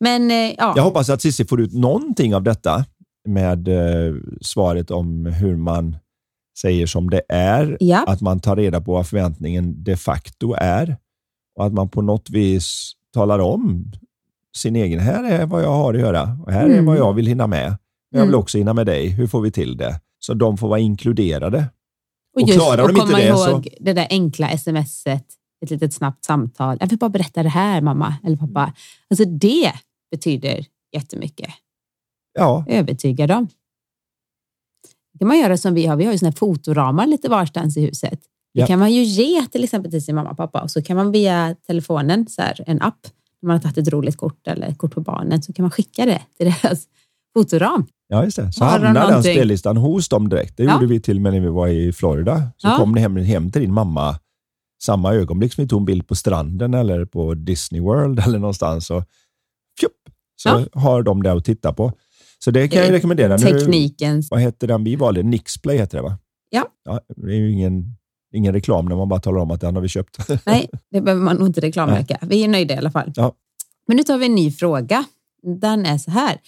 [0.01, 2.85] Men eh, ja, Jag hoppas att Cissi får ut någonting av detta
[3.29, 5.97] med eh, svaret om hur man
[6.61, 7.77] säger som det är.
[7.81, 8.05] Ja.
[8.07, 10.97] Att man tar reda på vad förväntningen de facto är
[11.59, 13.93] och att man på något vis talar om
[14.57, 16.85] sin egen, här är vad jag har att göra och här är Mm.
[16.87, 17.69] vad jag vill hinna med.
[18.11, 18.41] Men Jag vill Mm.
[18.41, 19.09] också hinna med dig.
[19.09, 20.01] Hur får vi till det?
[20.19, 21.65] Så de får vara inkluderade.
[22.35, 25.25] och, och just, klarar och de inte det så- det där enkla smset,
[25.65, 26.77] ett litet snabbt samtal.
[26.81, 28.73] Jag vill bara berätta det här mamma eller pappa.
[29.11, 29.73] Alltså det
[30.11, 31.49] betyder jättemycket.
[32.39, 33.49] Ja, Övertyga dem.
[35.17, 35.97] Det kan man göra som vi har.
[35.97, 38.21] Vi har ju såna här fotoramar lite varstans i huset.
[38.55, 38.67] Det Ja.
[38.67, 41.13] kan man ju ge till exempel till sin mamma och pappa och så kan man
[41.13, 42.99] via telefonen, så här, en app,
[43.43, 45.71] när man har tagit ett roligt kort eller ett kort på barnen, så kan man
[45.71, 46.85] skicka det till deras
[47.35, 47.87] fotoram.
[48.09, 48.53] Ja, just det.
[48.53, 49.35] Så Har hamnar den någonting?
[49.35, 50.57] spellistan hos dem direkt.
[50.57, 50.73] Det Ja.
[50.73, 52.43] gjorde vi till och med när vi var i Florida.
[52.57, 52.77] Så Ja.
[52.77, 54.19] kom det hem, hem till din mamma
[54.83, 58.91] samma ögonblick som vi tog en bild på stranden eller på Disney World eller någonstans.
[58.91, 59.05] Och,
[59.81, 59.93] fjupp,
[60.37, 60.81] så Ja.
[60.81, 61.93] har de det att titta på.
[62.45, 63.37] Så det kan jag ju rekommendera.
[63.37, 64.31] Nu, Teknikens...
[64.31, 65.23] vad heter den vi valde?
[65.23, 66.19] Nixplay heter det va?
[66.51, 66.69] Ja.
[66.85, 67.01] ja.
[67.17, 67.97] Det är ju ingen
[68.37, 70.19] Ingen reklam när man bara talar om att den har vi köpt.
[70.47, 72.19] Nej, det behöver man nog inte reklammärka.
[72.23, 73.13] Vi är nöjda i alla fall.
[73.17, 73.35] Ja.
[73.89, 75.05] Men nu tar vi en ny fråga.
[75.61, 76.41] Den är så här.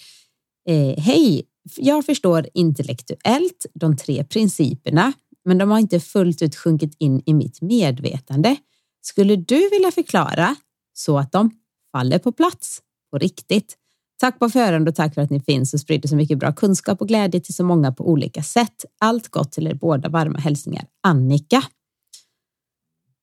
[0.68, 1.42] Eh, Hej,
[1.76, 5.12] jag förstår intellektuellt de tre principerna,
[5.44, 8.56] men de har inte fullt ut sjunkit in i mitt medvetande.
[9.00, 10.56] Skulle du vilja förklara
[10.92, 11.50] så att de
[11.92, 13.76] faller på plats på riktigt?
[14.20, 17.00] Tack på förhand och tack för att ni finns och sprider så mycket bra kunskap
[17.00, 18.84] och glädje till så många på olika sätt.
[19.00, 20.08] Allt gott till er båda.
[20.08, 21.62] Varma hälsningar Annika.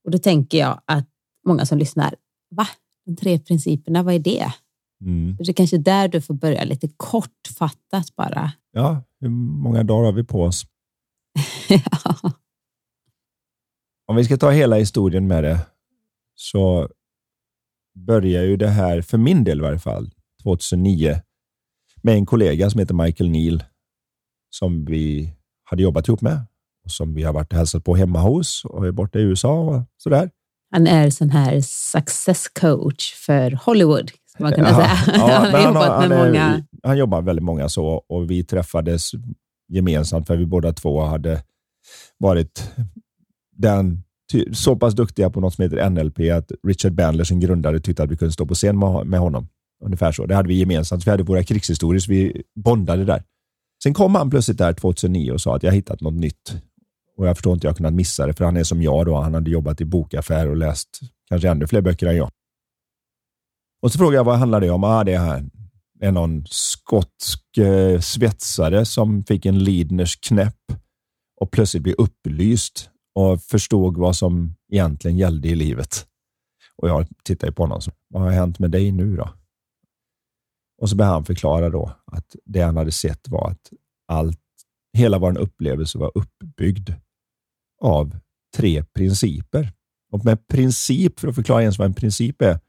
[0.06, 1.08] Och då tänker jag att
[1.48, 2.16] många som lyssnar,
[2.56, 2.68] va?
[3.06, 4.54] De tre principerna, vad är det?
[5.02, 5.36] Mm.
[5.38, 8.52] Det är kanske där du får börja lite kortfattat bara.
[8.72, 10.66] Ja, hur många dagar har vi på oss?
[11.70, 12.32] ja.
[14.08, 15.60] Om vi ska ta hela historien med det
[16.36, 16.90] så
[17.96, 20.14] börjar ju det här, för min del i varje fall,
[20.46, 21.16] 2009
[22.04, 23.64] med en kollega som heter Michael Neal
[24.50, 26.40] som vi hade jobbat ihop med
[26.86, 29.60] och som vi har varit och hälsat på hemma hos och är borta i USA
[29.60, 30.30] och sådär.
[30.72, 35.16] Han är sån här success coach för Hollywood, man Ja, säga.
[35.18, 36.64] ja, han har han med är- många.
[36.84, 39.12] Han jobbar väldigt många så och vi träffades
[39.68, 41.44] gemensamt för vi båda två hade
[42.18, 42.72] varit
[43.58, 44.04] den
[44.54, 48.12] så pass duktiga på något som heter NLP att Richard Bandler som grundare tyckte att
[48.12, 49.48] vi kunde stå på scen med honom.
[49.84, 50.26] Ungefär så.
[50.26, 51.08] Det hade vi gemensamt.
[51.08, 53.24] Vi hade våra krigshistorier så vi bondade där.
[53.84, 56.56] Sen kom han plötsligt där 2009 och sa att jag har hittat något nytt.
[57.18, 59.16] Och jag förstår inte hur jag kunnat missa det för han är som jag då.
[59.16, 62.30] Han hade jobbat i bokaffär och läst kanske ännu fler böcker än jag.
[63.82, 64.84] Och så frågade jag vad handlar det om?
[64.84, 65.46] Ah, det är här
[66.00, 70.72] är någon skotsk eh, svetsare som fick en Lidners knäpp
[71.42, 76.06] och plötsligt blev upplyst och förstod vad som egentligen gällde i livet.
[76.78, 77.82] Och jag tittade på honom.
[78.10, 79.30] Vad har hänt med dig nu då?
[80.78, 83.74] Och så började han förklara då att det han hade sett var att
[84.08, 84.40] allt,
[84.98, 86.90] hela vår upplevelse var uppbyggd
[87.82, 88.18] av
[88.56, 89.74] tre principer.
[90.12, 92.60] Och med princip, för att förklara ens vad en princip är,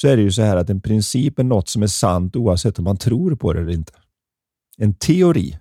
[0.00, 2.78] så är det ju så här att en princip är något som är sant oavsett
[2.78, 3.92] om man tror på det eller inte.
[4.78, 5.58] En teori,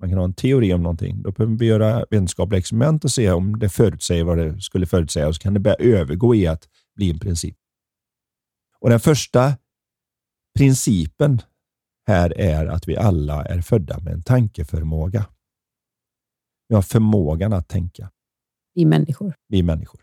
[0.00, 3.30] man kan ha en teori om någonting, då behöver vi göra vetenskapliga experiment och se
[3.30, 6.68] om det förutsäger vad det skulle förutsäga och så kan det börja övergå i att
[6.96, 7.56] bli en princip.
[8.80, 9.52] Och den första
[10.58, 11.42] principen
[12.06, 15.26] här är att vi alla är födda med en tankeförmåga.
[16.68, 18.10] Vi har förmågan att tänka
[18.74, 19.34] Vi människor.
[19.48, 20.00] vi människor.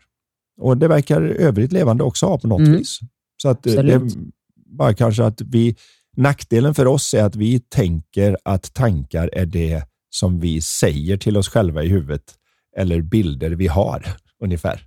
[0.60, 2.72] Och det verkar övrigt levande också ha på något Mm.
[2.78, 2.98] vis.
[3.42, 4.34] Så att eh, det är Absolut.
[4.54, 5.76] bara kanske att vi,
[6.16, 11.36] nackdelen för oss är att vi tänker att tankar är det som vi säger till
[11.36, 12.34] oss själva i huvudet
[12.76, 14.06] eller bilder vi har
[14.44, 14.86] ungefär.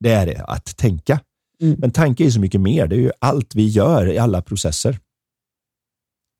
[0.00, 1.20] Det är det, att tänka.
[1.62, 1.76] Mm.
[1.78, 2.86] Men tanke är så mycket mer.
[2.86, 4.98] Det är ju allt vi gör i alla processer.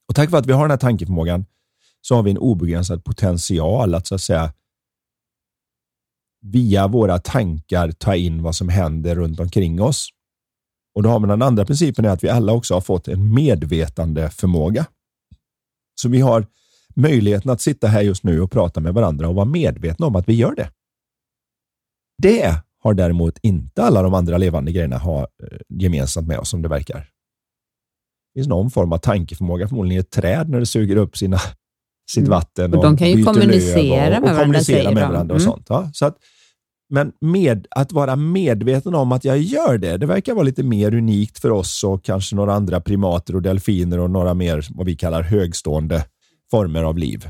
[0.09, 1.45] Och tack vare att vi har den här tankeförmågan
[2.01, 4.53] så har vi en obegränsad potential att så att säga
[6.41, 10.09] via våra tankar ta in vad som händer runt omkring oss.
[10.95, 13.35] Och då har man den andra principen är att vi alla också har fått en
[13.35, 14.87] medvetande förmåga.
[15.95, 16.47] Så vi har
[16.95, 20.29] möjligheten att sitta här just nu och prata med varandra och vara medvetna om att
[20.29, 20.71] vi gör det.
[22.23, 26.63] Det har däremot inte alla de andra levande grejerna ha, eh, gemensamt med oss som
[26.63, 26.99] det verkar.
[26.99, 31.39] Det finns någon form av tankeförmåga, förmodligen i ett träd när det suger upp sina,
[32.11, 32.31] sitt Mm.
[32.31, 35.41] vatten Och de kan ju kommunicera löv och, med och varandra, kommunicera med varandra och
[35.41, 35.53] Mm.
[35.53, 35.67] sånt.
[35.69, 36.17] Ja, så att,
[36.91, 40.95] men med, att vara medveten om att jag gör det, det verkar vara lite mer
[40.95, 44.97] unikt för oss och kanske några andra primater och delfiner och några mer vad vi
[44.97, 46.05] kallar högstående
[46.51, 47.29] former av liv.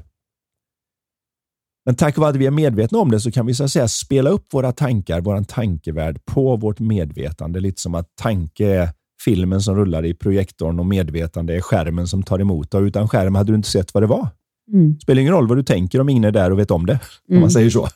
[1.85, 3.89] Men tack vare att vi är medvetna om det så kan vi så att säga
[3.89, 7.61] spela upp våra tankar, vår tankevärld på vårt medvetande.
[7.61, 8.89] Lite som att tanke är
[9.25, 12.75] filmen som rullar i projektorn och medvetande är skärmen som tar emot.
[12.75, 14.29] Och utan skärm hade du inte sett vad det var.
[14.73, 15.01] Mm.
[15.01, 16.93] spelar ingen roll vad du tänker om ingen är där och vet om det.
[16.93, 16.99] Om
[17.31, 17.41] Mm.
[17.41, 17.89] man säger så.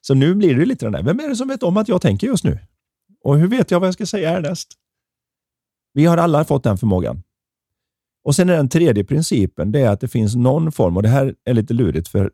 [0.00, 2.02] Så nu blir det lite den där, vem är det som vet om att jag
[2.02, 2.58] tänker just nu?
[3.24, 4.68] Och hur vet jag vad jag ska säga härnäst?
[5.94, 7.22] Vi har alla fått den förmågan.
[8.24, 11.08] Och sen är den tredje principen, det är att det finns någon form, och det
[11.08, 12.30] här är lite lurigt för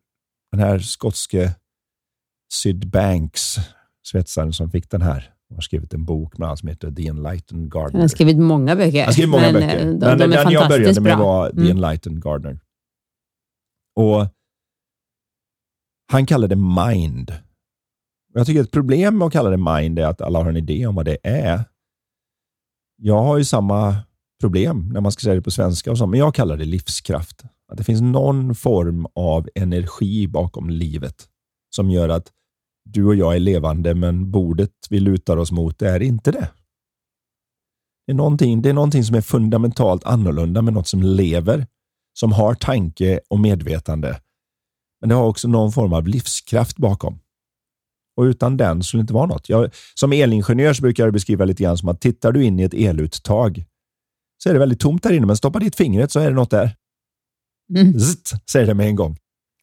[0.57, 1.55] den här skotske
[2.53, 3.57] Syd Banks,
[4.07, 7.93] svetsaren som fick den här, har skrivit en bok med som heter The Enlightened Gardener.
[7.93, 9.05] Han har skrivit många böcker.
[9.05, 9.79] Han skrev många men böcker.
[9.79, 11.27] eh, De, men de den jag började med bra.
[11.27, 11.71] var The Mm.
[11.71, 12.61] Enlightened Gardener.
[13.97, 14.27] Och
[16.13, 17.33] Han kallar det mind.
[18.35, 20.87] Jag tycker ett problem med att kalla det mind är att alla har en idé
[20.87, 21.65] om vad det är.
[22.97, 23.97] Jag har ju samma
[24.41, 27.43] problem när man ska säga det på svenska och så, men jag kallar det livskraft.
[27.73, 31.29] Att det finns någon form av energi bakom livet
[31.77, 32.33] som gör att
[32.85, 36.51] du och jag är levande, men bordet vi lutar oss mot är inte det.
[38.07, 41.67] Det är, någonting, det är någonting som är fundamentalt annorlunda med något som lever,
[42.19, 44.21] som har tanke och medvetande.
[45.01, 47.19] Men det har också någon form av livskraft bakom.
[48.17, 49.49] Och utan den skulle det inte vara något.
[49.49, 52.63] Jag, som elingenjör så brukar jag beskriva lite grann som att tittar du in i
[52.63, 53.65] ett eluttag
[54.43, 56.51] så är det väldigt tomt där inne, men stoppa dit fingret så är det något
[56.51, 56.77] där.
[57.75, 57.99] Mm.
[57.99, 59.17] Zzzt, säger det med en gång.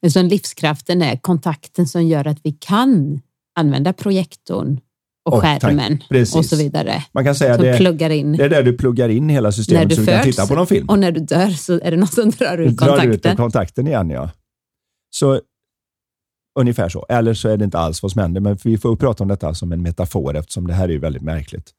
[0.09, 3.21] Så livskraften är kontakten som gör att vi kan
[3.59, 4.79] använda projektorn
[5.25, 6.03] och, och skärmen
[6.35, 7.03] och så vidare.
[7.11, 8.31] Man kan säga det, pluggar in.
[8.31, 10.89] det är där du pluggar in hela systemet så du kan titta på någon film.
[10.89, 13.09] Och när du dör så är det någon som drar ut kontakten.
[13.09, 14.29] Drar ut kontakten igen, ja.
[15.15, 15.41] Så
[16.59, 17.05] ungefär så.
[17.09, 19.53] Eller så är det inte alls vad som händer, men vi får prata om detta
[19.53, 21.71] som en metafor eftersom det här är väldigt märkligt.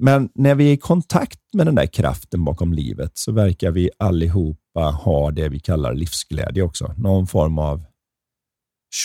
[0.00, 3.90] Men när vi är i kontakt med den där kraften bakom livet så verkar vi
[3.98, 6.94] allihopa ha det vi kallar livsglädje också.
[6.96, 7.84] Någon form av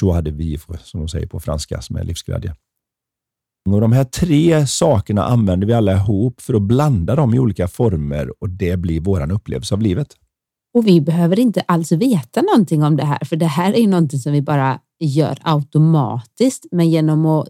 [0.02, 2.56] joie de vivre, som de säger på franska, som är livsglädje.
[3.70, 7.68] Och De här tre sakerna använder vi alla ihop för att blanda dem i olika
[7.68, 10.16] former och det blir vår upplevelse av livet.
[10.74, 13.88] Och vi behöver inte alls veta någonting om det här, för det här är ju
[13.88, 17.48] någonting som vi bara gör automatiskt, men genom att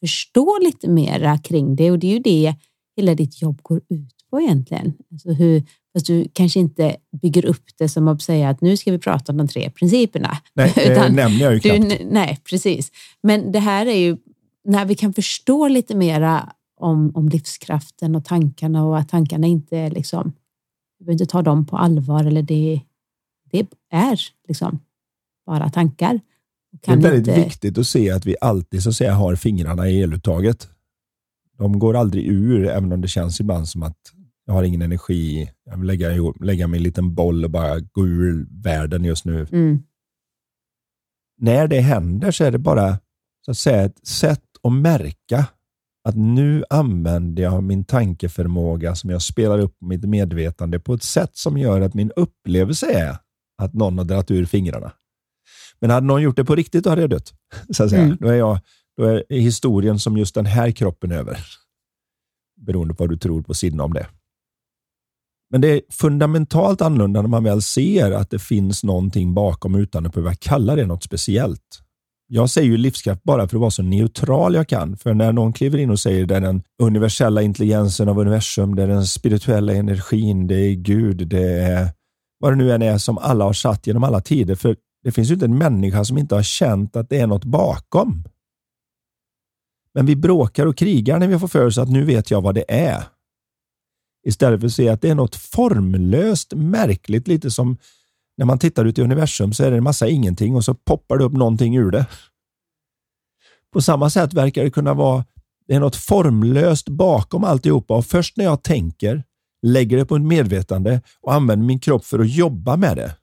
[0.00, 2.54] förstå lite mera kring det och det är ju det
[2.96, 4.92] hela ditt jobb går ut på egentligen.
[5.12, 8.92] Alltså hur, fast du kanske inte bygger upp det som att säga att nu ska
[8.92, 10.38] vi prata om de tre principerna.
[10.54, 11.98] Nej, det nämner jag ju knappt.
[11.98, 12.92] Du, nej, precis.
[13.22, 14.16] Men det här är ju
[14.64, 19.78] när vi kan förstå lite mera om, om livskraften och tankarna och att tankarna inte
[19.78, 20.32] är liksom,
[20.98, 22.80] vi behöver inte ta dem på allvar eller det,
[23.50, 24.78] det är liksom
[25.46, 26.20] bara tankar.
[26.70, 27.44] Det är väldigt inte...
[27.44, 30.68] viktigt att se att vi alltid så att säga har fingrarna i eluttaget.
[31.58, 33.98] De går aldrig ur, även om det känns ibland som att
[34.46, 35.50] jag har ingen energi.
[35.64, 36.08] Jag vill lägga,
[36.40, 39.46] lägga mig i en liten boll och bara gå ur världen just nu.
[39.52, 39.82] Mm.
[41.38, 42.98] När det händer så är det bara
[43.44, 45.46] så att säga, ett sätt att märka
[46.08, 51.30] att nu använder jag min tankeförmåga som jag spelar upp mitt medvetande på ett sätt
[51.36, 53.16] som gör att min upplevelse är
[53.62, 54.92] att någon har dragit ur fingrarna.
[55.80, 57.32] Men hade någon gjort det på riktigt, då hade jag dött.
[57.70, 58.02] Så att säga.
[58.02, 58.16] Mm.
[58.20, 58.58] Då, är jag,
[58.96, 61.38] då är historien som just den här kroppen över.
[62.60, 64.06] Beroende på vad du tror på sidan om det.
[65.50, 70.06] Men det är fundamentalt annorlunda när man väl ser att det finns någonting bakom utan
[70.06, 71.80] att behöva kalla det något speciellt.
[72.32, 74.96] Jag säger ju livskraft bara för att vara så neutral jag kan.
[74.96, 78.82] För när någon kliver in och säger det är den universella intelligensen av universum, det
[78.82, 81.88] är den spirituella energin, det är Gud, det är
[82.38, 84.54] vad det nu än är som alla har satt genom alla tider.
[84.54, 87.44] För det finns ju inte en människa som inte har känt att det är något
[87.44, 88.24] bakom.
[89.94, 92.54] Men vi bråkar och krigar när vi får för oss att nu vet jag vad
[92.54, 93.04] det är.
[94.26, 97.76] Istället för att se att det är något formlöst, märkligt, lite som
[98.36, 101.18] när man tittar ut i universum så är det en massa ingenting och så poppar
[101.18, 102.06] det upp någonting ur det.
[103.72, 105.24] På samma sätt verkar det kunna vara
[105.70, 109.24] det är något formlöst bakom alltihopa och först när jag tänker,
[109.62, 113.16] lägger det på ett medvetande och använder min kropp för att jobba med det,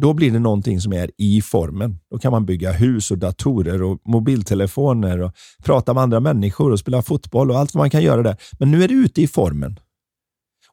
[0.00, 1.98] då blir det någonting som är i formen.
[2.10, 5.32] Då kan man bygga hus och datorer och mobiltelefoner och
[5.64, 8.36] prata med andra människor och spela fotboll och allt vad man kan göra där.
[8.58, 9.80] Men nu är det ute i formen.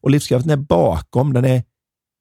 [0.01, 1.63] Och livskraften är bakom, den är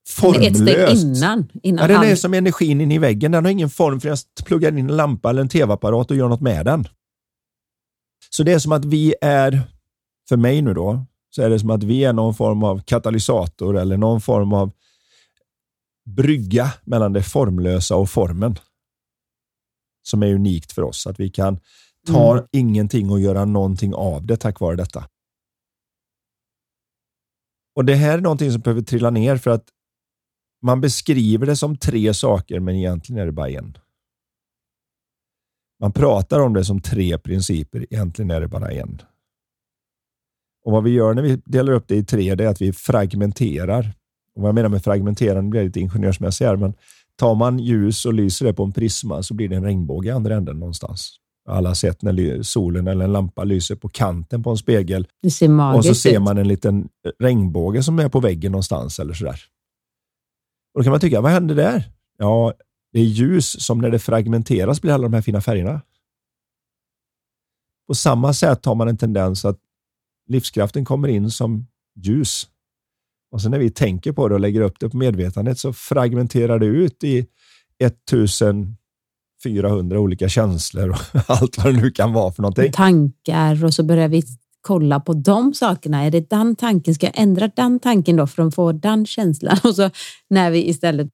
[0.09, 0.51] formlöst.
[0.51, 1.49] Ett steg innan.
[1.63, 3.33] innan ja, den är som energin in i väggen.
[3.33, 6.29] Den har ingen form för jag pluggar in en lampa eller en tv-apparat och gör
[6.29, 6.89] något med den.
[8.31, 9.61] Så det är som att vi är,
[10.29, 13.79] för mig nu då, så är det som att vi är någon form av katalysator
[13.79, 14.73] eller någon form av
[16.05, 18.57] brygga mellan det formlösa och formen.
[20.03, 21.07] Som är unikt för oss.
[21.07, 21.61] Att vi kan
[22.07, 22.47] ta mm.
[22.53, 25.09] ingenting och göra någonting av det tack vare detta.
[27.77, 29.69] Och Det här är någonting som behöver trilla ner för att
[30.63, 33.79] man beskriver det som tre saker, men egentligen är det bara en.
[35.81, 39.03] Man pratar om det som tre principer, egentligen är det bara en.
[40.65, 42.73] Och Vad vi gör när vi delar upp det i tre, det är att vi
[42.73, 43.93] fragmenterar.
[44.37, 46.75] Och vad jag menar med fragmenterande blir lite ingenjörsmässigt här, men
[47.17, 50.13] tar man ljus och lyser det på en prisma så blir det en regnbåge i
[50.13, 51.17] andra änden någonstans.
[51.49, 55.09] Alla har sett när solen eller en lampa lyser på kanten på en spegel
[55.77, 59.41] och så ser man en liten regnbåge som är på väggen någonstans eller sådär.
[60.75, 61.91] Och då kan man tycka, vad händer där?
[62.19, 62.53] Ja,
[62.93, 65.81] det är ljus som när det fragmenteras blir alla de här fina färgerna.
[67.87, 69.59] På samma sätt har man en tendens att
[70.29, 72.49] livskraften kommer in som ljus.
[73.35, 76.59] Och sen när vi tänker på det och lägger upp det på medvetandet så fragmenterar
[76.59, 77.27] det ut i
[77.85, 82.73] 1400 olika känslor och allt vad det nu kan vara för någonting.
[82.73, 84.23] Tankar och så börjar vi
[84.61, 86.05] kolla på de sakerna.
[86.05, 86.95] Är det den tanken?
[86.95, 89.59] Ska jag ändra den tanken då för att få den känslan?
[89.65, 89.91] Och så
[90.31, 91.09] när vi istället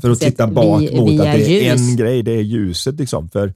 [0.00, 1.80] för att titta bak vi, mot att det är ljus.
[1.80, 2.94] en grej, det är ljuset.
[2.94, 3.28] Liksom.
[3.28, 3.54] För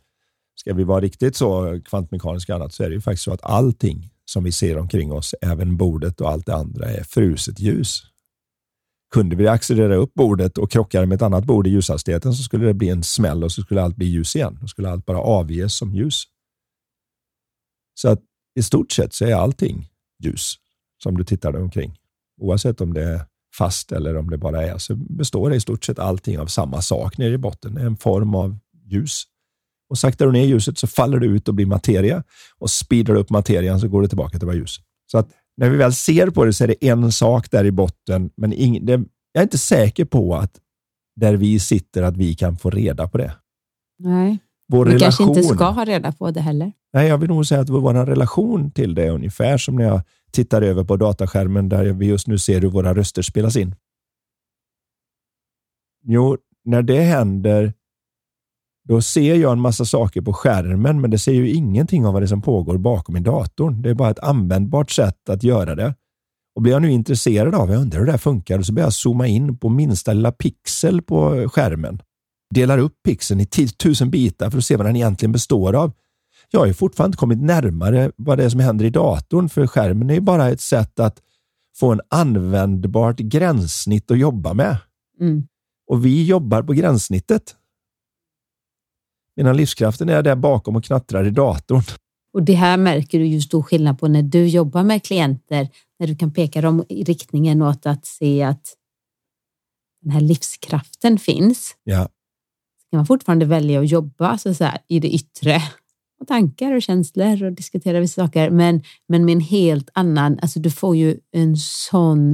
[0.54, 4.10] ska vi vara riktigt så kvantmekaniska annat så är det ju faktiskt så att allting
[4.24, 8.09] som vi ser omkring oss, även bordet och allt det andra, är fruset ljus.
[9.10, 12.66] Kunde vi accelerera upp bordet och krockade med ett annat bord i ljushastigheten så skulle
[12.66, 14.58] det bli en smäll och så skulle allt bli ljus igen.
[14.60, 16.24] Då skulle allt bara avges som ljus.
[17.94, 18.20] Så att
[18.54, 19.88] i stort sett så är allting
[20.22, 20.54] ljus
[21.02, 21.98] som du tittar dig omkring.
[22.40, 23.20] Oavsett om det är
[23.58, 26.82] fast eller om det bara är så består det i stort sett allting av samma
[26.82, 27.76] sak nere i botten.
[27.76, 29.22] En form av ljus.
[29.88, 32.22] Och saktar du ner ljuset så faller det ut och blir materia
[32.58, 34.76] och speedar upp materian så går det tillbaka till att vara ljus.
[35.06, 35.28] Så att
[35.60, 38.52] när vi väl ser på det så är det en sak där i botten, men
[38.52, 38.92] ing, det,
[39.32, 40.60] jag är inte säker på att
[41.16, 43.32] där vi sitter att vi kan få reda på det.
[43.98, 44.38] Nej,
[44.68, 46.72] vår vi relation, kanske inte ska ha reda på det heller.
[46.92, 50.02] Nej, jag vill nog säga att vår relation till det är ungefär som när jag
[50.32, 53.74] tittar över på dataskärmen där vi just nu ser hur våra röster spelas in.
[56.04, 57.74] Jo, när det händer,
[58.90, 62.22] då ser jag en massa saker på skärmen, men det ser ju ingenting av vad
[62.22, 63.82] det som pågår bakom i datorn.
[63.82, 65.94] Det är bara ett användbart sätt att göra det.
[66.56, 68.92] Och blir jag nu intresserad av, jag undrar hur det här funkar, så börjar jag
[68.92, 72.02] zooma in på minsta lilla pixel på skärmen.
[72.54, 73.46] Delar upp pixeln i
[73.78, 75.92] tusen bitar för att se vad den egentligen består av.
[76.50, 79.66] Jag har ju fortfarande inte kommit närmare vad det är som händer i datorn, för
[79.66, 81.18] skärmen är ju bara ett sätt att
[81.76, 84.76] få en användbart gränssnitt att jobba med.
[85.20, 85.46] Mm.
[85.90, 87.56] Och vi jobbar på gränssnittet.
[89.40, 91.82] Medan livskraften är där bakom och knattrar i datorn.
[92.32, 95.68] Och Det här märker du ju stor skillnad på när du jobbar med klienter,
[95.98, 98.76] när du kan peka dem i riktningen åt att se att
[100.02, 101.76] den här livskraften finns.
[101.84, 101.98] Ja.
[102.90, 105.62] Kan man fortfarande välja att jobba så, så här, i det yttre
[106.20, 110.60] och tankar och känslor och diskutera vissa saker, men, men med en helt annan, alltså
[110.60, 112.30] du får ju en sån,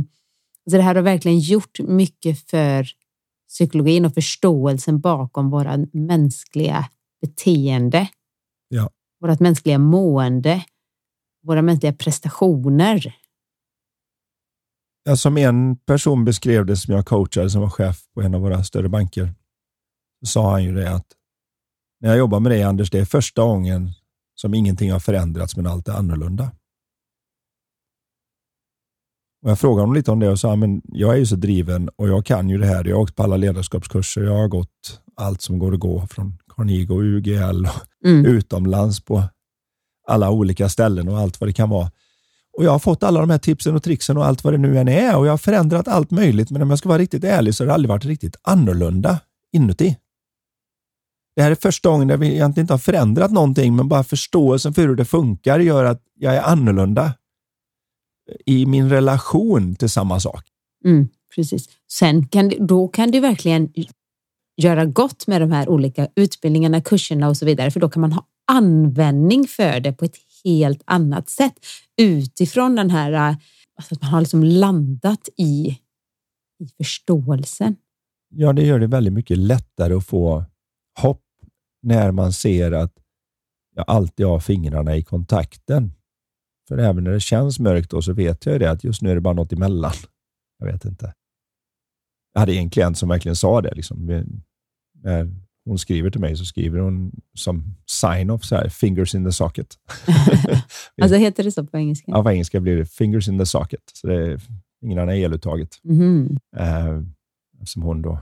[0.66, 2.86] alltså det här har verkligen gjort mycket för
[3.48, 6.86] psykologin och förståelsen bakom våra mänskliga
[7.20, 8.08] beteende.
[8.68, 8.90] Ja.
[9.20, 10.64] Vårt mänskliga mående,
[11.42, 13.16] våra mänskliga prestationer.
[15.04, 18.40] Ja, som en person beskrev det som jag coachade som var chef på en av
[18.40, 19.34] våra större banker,
[20.20, 21.06] så sa han ju det att
[22.00, 23.90] när jag jobbar med dig Anders, det är första gången
[24.34, 26.50] som ingenting har förändrats men allt är annorlunda.
[29.42, 31.88] Och jag frågade honom lite om det och sa men jag är ju så driven
[31.88, 32.84] och jag kan ju det här.
[32.84, 34.22] Jag har åkt på alla ledarskapskurser.
[34.22, 38.26] Jag har gått allt som går att gå från Carnegie och UGL och mm.
[38.26, 39.22] utomlands på
[40.08, 41.90] alla olika ställen och allt vad det kan vara.
[42.58, 44.78] Och Jag har fått alla de här tipsen och trixen och allt vad det nu
[44.78, 46.50] än är och jag har förändrat allt möjligt.
[46.50, 49.20] Men om jag ska vara riktigt ärlig så har det aldrig varit riktigt annorlunda
[49.52, 49.96] inuti.
[51.36, 54.74] Det här är första gången där vi egentligen inte har förändrat någonting, men bara förståelsen
[54.74, 57.14] för hur det funkar gör att jag är annorlunda
[58.46, 60.44] i min relation till samma sak.
[60.84, 61.68] Mm, precis.
[61.90, 63.72] Sen kan det, då kan du verkligen
[64.56, 68.12] göra gott med de här olika utbildningarna, kurserna och så vidare, för då kan man
[68.12, 71.54] ha användning för det på ett helt annat sätt
[71.96, 73.36] utifrån den här, eh,
[73.76, 75.78] alltså att man har liksom landat i,
[76.64, 77.76] i förståelsen.
[78.28, 80.44] Ja, det gör det väldigt mycket lättare att få
[81.00, 81.22] hopp
[81.82, 82.92] när man ser att
[83.74, 85.92] jag alltid har fingrarna i kontakten.
[86.68, 89.14] För även när det känns mörkt då så vet jag det att just nu är
[89.14, 89.92] det bara något emellan.
[90.58, 91.14] Jag vet inte.
[92.36, 93.74] Jag hade en klient som verkligen sa det.
[93.74, 94.06] Liksom.
[95.02, 95.30] När
[95.64, 99.74] hon skriver till mig så skriver hon som sign-off så här, fingers in the socket.
[101.02, 102.12] alltså heter det så på engelska?
[102.12, 103.80] Ja, på engelska blir det fingers in the socket.
[103.92, 104.40] Så det är
[104.80, 105.68] fingrarna i eluttaget.
[105.84, 106.38] Mm.
[106.56, 107.02] Eh,
[107.60, 108.18] eftersom hon då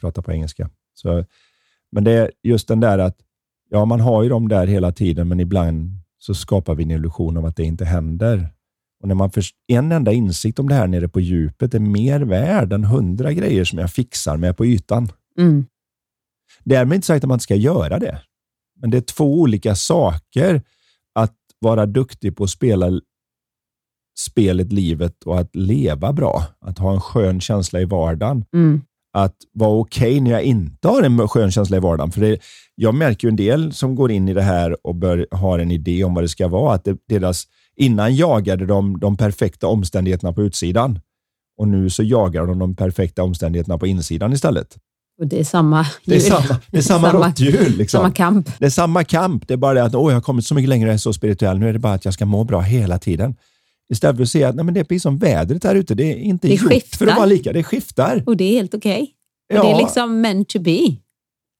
[0.00, 0.70] pratar på engelska.
[0.94, 1.24] Så
[1.92, 3.16] men det är just den där att
[3.70, 7.36] ja, man har ju dem där hela tiden, men ibland så skapar vi en illusion
[7.36, 8.48] av att det inte händer.
[9.02, 12.20] Och när man för, En enda insikt om det här nere på djupet är mer
[12.20, 15.08] värd än hundra grejer som jag fixar med på ytan.
[15.38, 15.66] Mm.
[16.64, 18.20] Därmed inte sagt att man inte ska göra det.
[18.80, 20.62] Men det är två olika saker
[21.14, 23.00] att vara duktig på att spela
[24.18, 26.44] spelet livet och att leva bra.
[26.60, 28.44] Att ha en skön känsla i vardagen.
[28.54, 28.82] Mm
[29.12, 32.10] att vara okej okay när jag inte har en skön känsla i vardagen.
[32.12, 32.38] För det,
[32.74, 35.70] jag märker ju en del som går in i det här och bör, har en
[35.70, 36.74] idé om vad det ska vara.
[36.74, 37.44] Att det, deras,
[37.76, 41.00] innan jagade de de perfekta omständigheterna på utsidan
[41.58, 44.76] och nu så jagar de de perfekta omständigheterna på insidan istället.
[45.20, 47.76] Och det är samma Det är samma, det är samma, samma råtthjul.
[47.76, 47.98] Liksom.
[47.98, 48.50] Samma kamp.
[48.58, 49.48] Det är samma kamp.
[49.48, 51.12] Det är bara det att åh, jag har kommit så mycket längre, jag är så
[51.12, 51.58] spirituell.
[51.58, 53.34] Nu är det bara att jag ska må bra hela tiden.
[53.92, 55.94] Istället för att se att nej, men det är precis som vädret här ute.
[55.94, 56.98] Det är inte det gjort skiftar.
[56.98, 57.52] för att vara lika.
[57.52, 58.22] Det skiftar.
[58.26, 59.02] Och det är helt okej.
[59.02, 59.06] Okay.
[59.56, 59.62] Ja.
[59.62, 60.96] Det är liksom meant to be.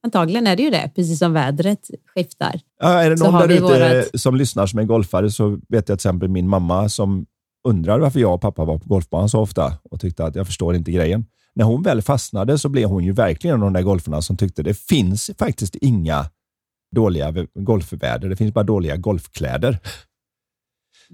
[0.03, 2.61] Antagligen är det ju det, precis som vädret skiftar.
[2.81, 4.21] Ja, är det någon där ute vårat...
[4.21, 7.27] som lyssnar som är golfare så vet jag till exempel min mamma som
[7.69, 10.75] undrar varför jag och pappa var på golfbanan så ofta och tyckte att jag förstår
[10.75, 11.27] inte grejen.
[11.55, 14.37] När hon väl fastnade så blev hon ju verkligen en av de där golfarna som
[14.37, 16.27] tyckte det finns faktiskt inga
[16.95, 18.29] dåliga golfväder.
[18.29, 19.79] Det finns bara dåliga golfkläder.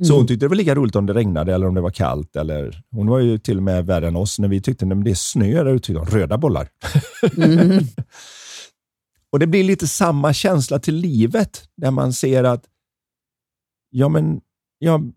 [0.04, 2.36] Så hon tyckte det var lika roligt om det regnade eller om det var kallt.
[2.36, 5.10] Eller, hon var ju till och med värre än oss när vi tyckte att det
[5.10, 5.92] är snö där ute.
[5.92, 6.68] Röda bollar.
[7.36, 7.68] Mm.
[9.32, 12.64] och Det blir lite samma känsla till livet där man ser att
[13.90, 14.40] ja, men
[14.78, 15.12] jag,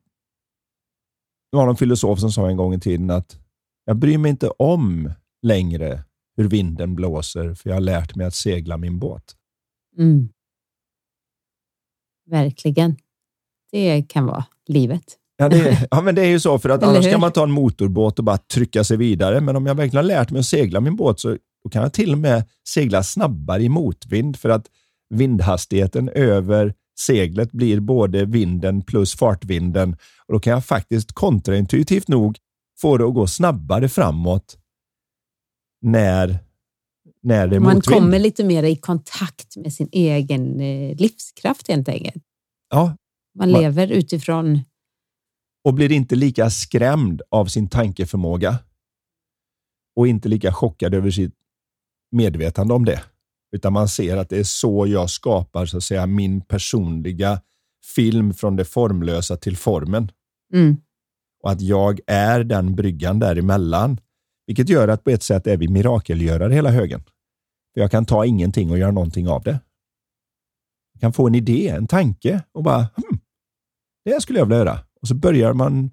[1.51, 3.39] det var någon filosof som sa en gång i tiden att
[3.85, 6.03] jag bryr mig inte om längre
[6.37, 9.35] hur vinden blåser, för jag har lärt mig att segla min båt.
[9.97, 10.29] Mm.
[12.29, 12.97] Verkligen.
[13.71, 15.17] Det kan vara livet.
[15.37, 17.51] Ja, det, ja, men det är ju så, för att annars kan man ta en
[17.51, 19.41] motorbåt och bara trycka sig vidare.
[19.41, 21.93] Men om jag verkligen har lärt mig att segla min båt så då kan jag
[21.93, 24.67] till och med segla snabbare i motvind för att
[25.09, 29.93] vindhastigheten över seglet blir både vinden plus fartvinden.
[30.27, 32.37] Och Då kan jag faktiskt kontraintuitivt nog
[32.81, 34.57] få det att gå snabbare framåt
[35.81, 36.39] när,
[37.23, 37.95] när det är Man motvind.
[37.99, 42.23] kommer lite mer i kontakt med sin egen eh, livskraft helt enkelt.
[42.69, 42.95] Ja,
[43.39, 44.59] Man Man- lever utifrån...
[45.63, 48.57] och blir inte lika skrämd av sin tankeförmåga
[49.95, 51.35] och inte lika chockad över sitt
[52.11, 53.01] medvetande om det.
[53.51, 57.41] Utan man ser att det är så jag skapar så att säga min personliga
[57.95, 60.11] film från det formlösa till formen.
[60.53, 60.77] Mm.
[61.43, 63.99] Och att jag är den bryggan däremellan.
[64.47, 67.03] Vilket gör att på ett sätt är vi mirakelgörare hela högen.
[67.73, 69.59] För jag kan ta ingenting och göra någonting av det.
[70.93, 73.19] Jag kan få en idé, en tanke och bara, hmm,
[74.05, 74.79] det skulle jag vilja göra.
[75.01, 75.91] Och så börjar man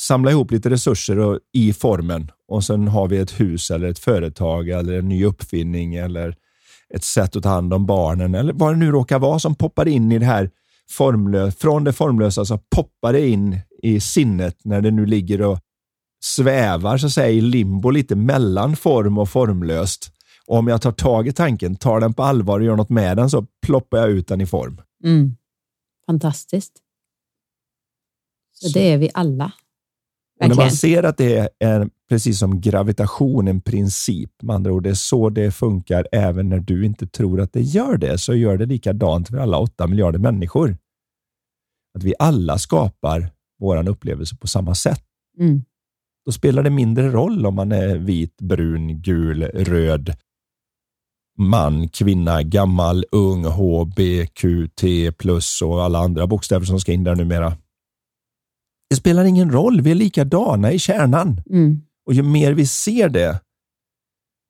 [0.00, 3.98] samla ihop lite resurser och, i formen och sen har vi ett hus eller ett
[3.98, 6.36] företag eller en ny uppfinning eller
[6.94, 9.88] ett sätt att ta hand om barnen eller vad det nu råkar vara som poppar
[9.88, 10.50] in i det här
[10.90, 15.58] formlö från det formlösa så poppar det in i sinnet när det nu ligger och
[16.24, 20.12] svävar så att säga i limbo lite mellan form och formlöst.
[20.46, 23.16] Och om jag tar tag i tanken, tar den på allvar och gör något med
[23.16, 24.80] den så ploppar jag ut den i form.
[25.04, 25.36] Mm.
[26.06, 26.72] Fantastiskt.
[28.52, 29.52] Så det är vi alla.
[30.40, 34.82] Och när man ser att det är precis som gravitation, en princip, med andra ord,
[34.82, 38.34] det är så det funkar även när du inte tror att det gör det, så
[38.34, 40.76] gör det likadant för alla åtta miljarder människor.
[41.98, 43.30] Att vi alla skapar
[43.60, 45.04] vår upplevelse på samma sätt.
[45.38, 45.62] Mm.
[46.26, 50.16] Då spelar det mindre roll om man är vit, brun, gul, röd,
[51.38, 56.92] man, kvinna, gammal, ung, H, B, Q, T plus och alla andra bokstäver som ska
[56.92, 57.56] in där numera.
[58.90, 61.40] Det spelar ingen roll, vi är likadana i kärnan.
[61.50, 61.82] Mm.
[62.06, 63.40] Och ju mer vi ser det,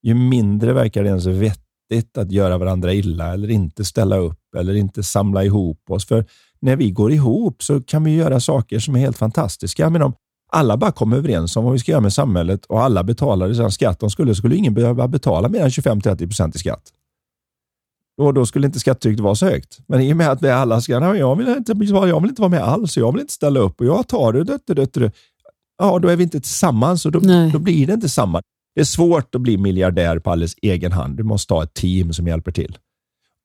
[0.03, 4.75] ju mindre verkar det ens vettigt att göra varandra illa eller inte ställa upp eller
[4.75, 6.07] inte samla ihop oss.
[6.07, 6.25] För
[6.61, 9.91] när vi går ihop så kan vi göra saker som är helt fantastiska.
[9.91, 10.15] Men om
[10.53, 13.71] alla bara kommer överens om vad vi ska göra med samhället och alla betalar den
[13.71, 16.83] skatt de skulle, skulle ingen behöva betala mer än 25-30 procent i skatt.
[18.19, 19.79] Och då skulle inte skattetrycket vara så högt.
[19.87, 22.43] Men i och med att vi alla ska, "Nej, jag vill inte, jag vill inte
[22.43, 25.15] vara med alls, jag vill inte ställa upp och jag tar det, dött, dött, dött.
[25.79, 27.21] ja, då är vi inte tillsammans och då,
[27.53, 28.43] då blir det inte samma.
[28.75, 31.17] Det är svårt att bli miljardär på alldeles egen hand.
[31.17, 32.79] Du måste ha ett team som hjälper till.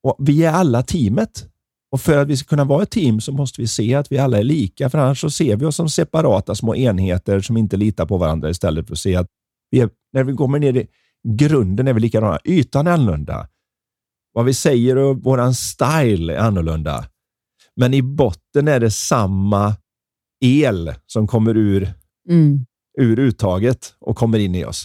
[0.04, 1.46] Och Vi är alla teamet.
[1.92, 4.18] Och För att vi ska kunna vara ett team så måste vi se att vi
[4.18, 7.78] alla är lika, för annars så ser vi oss som separata små enheter som inte
[7.78, 9.28] litar på varandra istället för att se att
[9.72, 10.88] vi är, när vi kommer ner i
[11.28, 12.40] grunden är vi likadana.
[12.46, 13.48] Ytan är annorlunda.
[14.34, 17.06] Vad vi säger och våran style är annorlunda.
[17.76, 19.76] Men i botten är det samma
[20.46, 21.94] el som kommer ur,
[22.30, 22.66] Mm.
[23.00, 24.84] ur uttaget och kommer in i oss.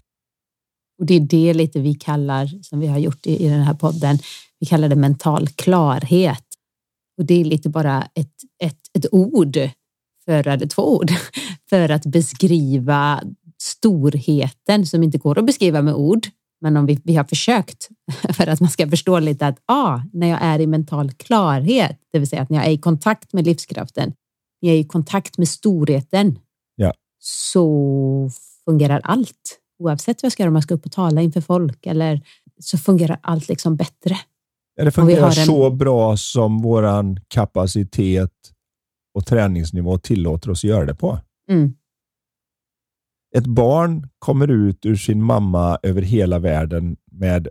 [0.98, 3.74] Och det är det lite vi kallar, som vi har gjort i, i den här
[3.74, 4.18] podden,
[4.60, 6.44] vi kallar det mental klarhet.
[7.18, 8.34] Och det är lite bara ett,
[8.64, 9.58] ett, ett ord,
[10.24, 11.10] för, eller två ord,
[11.70, 13.22] för att beskriva
[13.62, 16.26] storheten som inte går att beskriva med ord.
[16.60, 17.88] Men om vi, vi har försökt
[18.34, 22.18] för att man ska förstå lite att ah, när jag är i mental klarhet, det
[22.18, 24.12] vill säga att när jag är i kontakt med livskraften,
[24.62, 26.38] när jag är i kontakt med storheten,
[26.76, 26.92] Ja.
[27.18, 28.30] så
[28.64, 29.58] fungerar allt.
[29.82, 32.20] Oavsett vad jag ska göra, om jag ska upp och tala inför folk eller
[32.60, 34.16] så fungerar allt liksom bättre.
[34.74, 38.32] Ja, det fungerar en- så bra som våran kapacitet
[39.14, 41.18] och träningsnivå tillåter oss göra det på.
[41.50, 41.74] Mm.
[43.36, 47.48] Ett barn kommer ut ur sin mamma över hela världen med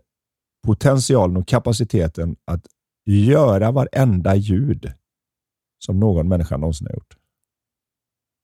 [0.65, 2.67] potentialen och kapaciteten att
[3.05, 4.93] göra varenda ljud
[5.85, 7.17] som någon människa någonsin har gjort.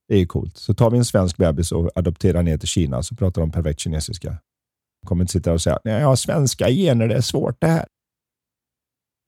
[0.07, 0.57] Det är coolt.
[0.57, 3.79] Så tar vi en svensk bebis och adopterar ner till Kina så pratar de perfekt
[3.79, 4.29] kinesiska.
[5.01, 7.67] De kommer inte sitta och säga nej, jag har svenska gener, det är svårt det
[7.67, 7.85] här.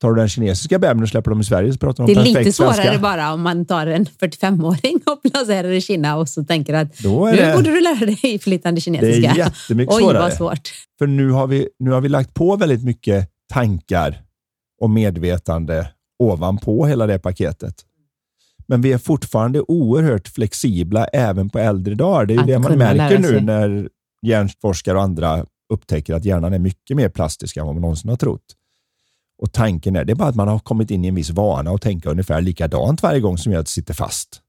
[0.02, 2.24] Tar du den kinesiska bebisen och släpper dem i Sverige så pratar de Det är
[2.24, 3.00] perfekt lite svårare svenska.
[3.00, 7.36] bara om man tar en 45-åring och placerar i Kina och så tänker att nu
[7.36, 9.32] det, borde du lära dig flytande det kinesiska.
[9.32, 10.20] är jättemycket Oj, svårare.
[10.20, 10.72] vad svårt.
[11.00, 14.22] För nu har, vi, nu har vi lagt på väldigt mycket tankar
[14.82, 15.88] och medvetande
[16.24, 17.76] ovanpå hela det paketet.
[18.68, 22.26] Men vi är fortfarande oerhört flexibla även på äldre dagar.
[22.26, 23.90] Det är ju det man märker nu när
[24.22, 28.18] hjärnforskare och andra upptäcker att hjärnan är mycket mer plastisk än vad man någonsin har
[28.18, 28.42] trott.
[29.38, 31.72] Och tanken är, det är bara att man har kommit in i en viss vana
[31.72, 34.42] och tänka ungefär likadant varje gång som gör att det sitter fast.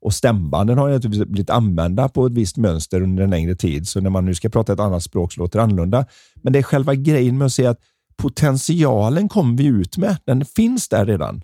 [0.00, 3.88] Och stämbanden har ju naturligtvis blivit använda på ett visst mönster under en längre tid,
[3.88, 6.06] så när man nu ska prata ett annat språk så låter det annorlunda.
[6.34, 7.80] Men det är själva grejen med att se att
[8.16, 10.16] potentialen kommer vi ut med.
[10.24, 11.42] Den finns där redan.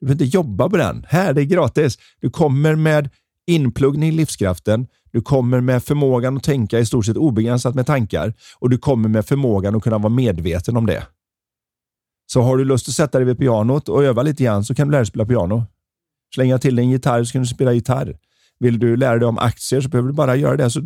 [0.00, 1.06] Du behöver inte jobba på den.
[1.08, 1.98] Här, det är gratis.
[2.20, 3.10] Du kommer med
[3.46, 4.86] inpluggning i livskraften.
[5.12, 9.08] Du kommer med förmågan att tänka i stort sett obegränsat med tankar och du kommer
[9.08, 11.02] med förmågan att kunna vara medveten om det.
[12.26, 14.88] Så har du lust att sätta dig vid pianot och öva lite grann så kan
[14.88, 15.64] du lära dig spela piano.
[16.34, 18.16] Slänga till dig en gitarr så kan du spela gitarr.
[18.58, 20.70] Vill du lära dig om aktier så behöver du bara göra det.
[20.70, 20.80] Så,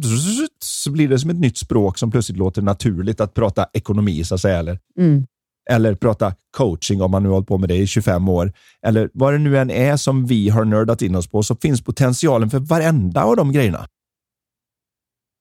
[0.62, 4.34] så blir det som ett nytt språk som plötsligt låter naturligt att prata ekonomi så
[4.34, 4.58] att säga.
[4.58, 5.26] Eller, Mm.
[5.70, 8.52] eller prata coaching om man nu hållit på med det i 25 år.
[8.86, 11.84] Eller vad det nu än är som vi har nördat in oss på så finns
[11.84, 13.86] potentialen för varenda av de grejerna.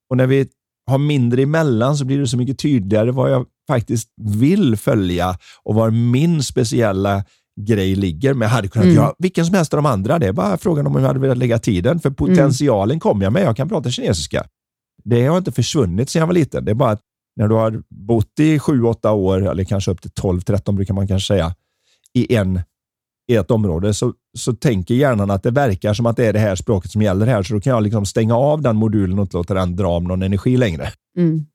[0.09, 0.47] Och när vi
[0.87, 5.75] har mindre emellan så blir det så mycket tydligare vad jag faktiskt vill följa och
[5.75, 7.23] var min speciella
[7.61, 8.33] grej ligger.
[8.33, 8.95] Men jag hade kunnat Mm.
[8.95, 10.19] göra vilken som helst av de andra.
[10.19, 11.99] Det är bara frågan om jag hade velat lägga tiden.
[11.99, 13.43] För potentialen kommer jag med.
[13.43, 14.45] Jag kan prata kinesiska.
[15.03, 16.65] Det har inte försvunnit sedan jag var liten.
[16.65, 17.01] Det är bara att
[17.35, 20.93] när du har bott i sju, åtta år, eller kanske upp till 12, 13 brukar
[20.93, 21.55] man kanske säga,
[22.13, 22.61] i, en,
[23.31, 26.39] i ett område, så, så tänker hjärnan att det verkar som att det är det
[26.39, 29.23] här språket som gäller här, så då kan jag liksom stänga av den modulen och
[29.23, 30.91] inte låta den dra om någon energi längre.
[31.17, 31.45] Mm.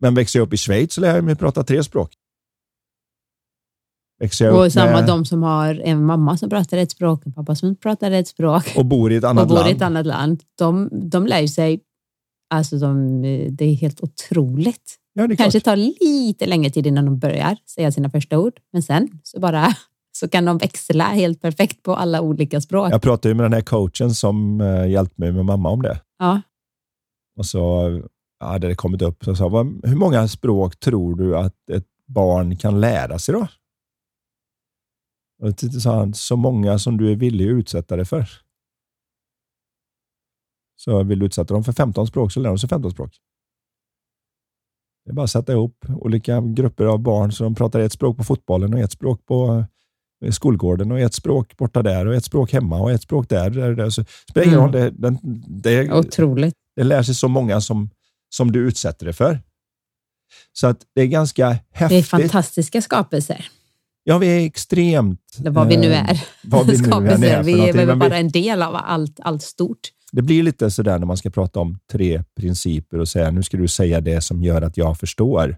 [0.00, 2.12] Men växer jag upp i Schweiz så lär jag mig prata tre språk.
[4.18, 7.54] Växer Och samma med, de som har en mamma som pratar ett språk, en pappa
[7.54, 9.68] som pratar ett språk och bor i ett annat land.
[9.68, 11.80] i ett annat land, de, de lär sig,
[12.54, 14.96] alltså de, det är helt otroligt.
[15.12, 18.82] ja, det kanske tar lite längre tid innan de börjar säga sina första ord, men
[18.82, 19.74] sen så bara
[20.12, 22.92] så kan de växla helt perfekt på alla olika språk.
[22.92, 26.00] Jag pratade ju med den här coachen som uh, hjälpte mig med mamma om det.
[26.18, 26.42] Ja.
[27.38, 27.90] Och så
[28.48, 32.56] hade det kommit upp så sa vad, hur många språk tror du att ett barn
[32.56, 33.48] kan lära sig då?
[35.42, 38.28] Och då sa han, så många som du är villig att utsätta det för.
[40.76, 43.16] Så vill du utsätta dem för 15 språk så lär de sig 15 språk.
[45.04, 48.16] Det är bara att sätta ihop olika grupper av barn så de pratar ett språk
[48.16, 49.64] på fotbollen och ett språk på
[50.24, 53.50] eh, skolgården och ett språk borta där och ett språk hemma och ett språk där.
[53.50, 53.90] där, där.
[53.90, 54.72] Så det spelar ingen Mm.
[54.72, 54.72] roll.
[54.72, 55.18] Det, den,
[55.62, 56.54] det, Otroligt.
[56.76, 57.90] det lär sig så många som,
[58.28, 59.40] som du utsätter det för.
[60.52, 62.08] Så att det är ganska Det är häftigt.
[62.08, 63.48] fantastiska skapelser,
[64.08, 65.20] Ja, vi är extremt...
[65.38, 66.24] eller vad vi nu eh, är.
[66.42, 69.42] Vad vi nu är för Vi är väl bara vi, en del av allt, allt
[69.42, 69.78] stort.
[70.12, 73.56] det blir lite sådär när man ska prata om tre principer och säga nu ska
[73.56, 75.56] du säga det som gör att jag förstår.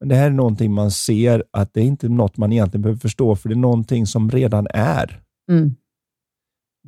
[0.00, 3.00] Men det här är någonting man ser att det är inte något man egentligen behöver
[3.00, 5.20] förstå, för det är någonting som redan är.
[5.50, 5.74] Mm.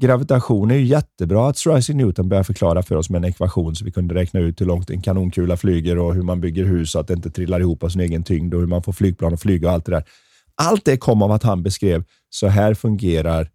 [0.00, 3.84] Gravitation är ju jättebra att Isaac Newton började förklara för oss med en ekvation så
[3.84, 6.98] vi kunde räkna ut hur långt en kanonkula flyger och hur man bygger hus så
[6.98, 9.40] att det inte trillar ihop av sin egen tyngd och hur man får flygplan att
[9.40, 10.04] flyga och allt det där.
[10.54, 13.50] Allt det kom av att han beskrev så här fungerar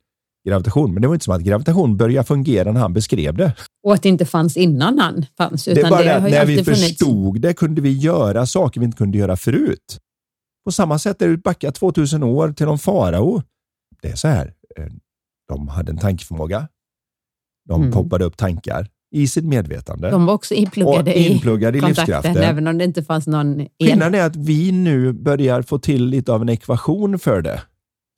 [0.48, 0.94] gravitation.
[0.94, 3.54] Men det var inte som att gravitation började fungera när han beskrev det.
[3.84, 5.68] Och att det inte fanns innan han fanns.
[5.68, 6.88] Utan det är bara det, att ju när vi alltid funnits.
[6.88, 10.00] förstod det kunde vi göra saker vi inte kunde göra förut.
[10.66, 13.42] På samma sätt är det backa 2000 år till de farao.
[14.02, 14.86] Det är så här, eh,
[15.48, 16.68] de hade en tankeförmåga.
[17.68, 17.94] De Mm.
[17.94, 20.10] poppade upp tankar i sitt medvetande.
[20.12, 22.38] De var också inpluggade och inpluggade i i livskraften.
[22.38, 23.68] även om det inte fanns någon.
[23.84, 27.62] Skillnaden är att vi nu börjar få till lite av en ekvation för det.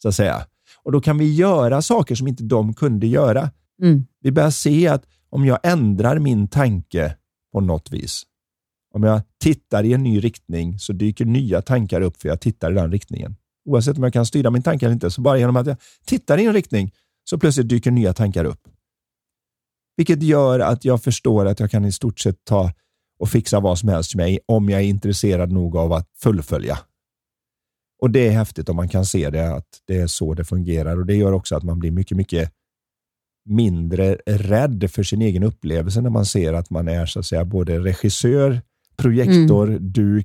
[0.01, 0.41] Så att säga.
[0.84, 3.51] Och då kan vi göra saker som inte de kunde göra.
[3.82, 4.05] Mm.
[4.21, 7.15] Vi börjar se att om jag ändrar min tanke
[7.53, 8.23] på något vis,
[8.93, 12.71] om jag tittar i en ny riktning så dyker nya tankar upp för jag tittar
[12.71, 13.36] i den riktningen.
[13.65, 16.38] Oavsett om jag kan styra min tanke eller inte, så bara genom att jag tittar
[16.38, 16.91] i en riktning
[17.30, 18.67] så plötsligt dyker nya tankar upp.
[19.97, 22.71] Vilket gör att jag förstår att jag kan i stort sett ta
[23.19, 26.80] och fixa vad som helst med mig om jag är intresserad nog av att fullfölja.
[28.01, 30.97] Och det är häftigt om man kan se det, att det är så det fungerar
[30.97, 32.51] och det gör också att man blir mycket, mycket
[33.45, 37.45] mindre rädd för sin egen upplevelse när man ser att man är så att säga
[37.45, 38.61] både regissör,
[38.97, 40.23] projektor, du,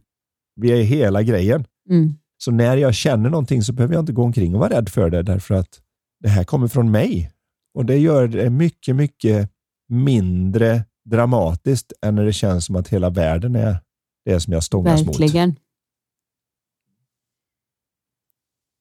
[0.56, 1.64] vi är hela grejen.
[1.90, 2.14] Mm.
[2.38, 5.10] Så när jag känner någonting så behöver jag inte gå omkring och vara rädd för
[5.10, 5.81] det därför att
[6.22, 7.32] det här kommer från mig.
[7.74, 9.50] Och det gör det mycket, mycket
[9.88, 13.76] mindre dramatiskt än när det känns som att hela världen är
[14.24, 15.20] det som jag stångas mot.
[15.20, 15.56] Verkligen.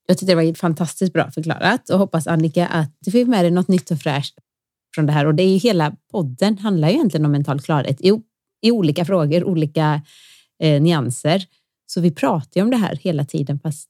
[0.07, 3.51] Jag tyckte det var fantastiskt bra förklarat och hoppas Annika att du fick med dig
[3.51, 4.35] något nytt och fräscht
[4.95, 5.25] från det här.
[5.25, 8.21] Och det är ju hela podden handlar ju egentligen om mental klarhet i,
[8.61, 10.01] i olika frågor, olika
[10.63, 11.45] eh, nyanser.
[11.85, 13.89] Så vi pratar ju om det här hela tiden fast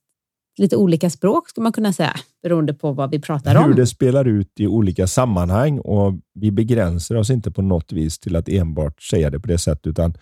[0.58, 3.64] lite olika språk skulle man kunna säga, beroende på vad vi pratar om.
[3.64, 8.20] Hur det spelar ut i olika sammanhang och vi begränsar oss inte på något vis
[8.20, 10.14] till att enbart säga det på det sättet, utan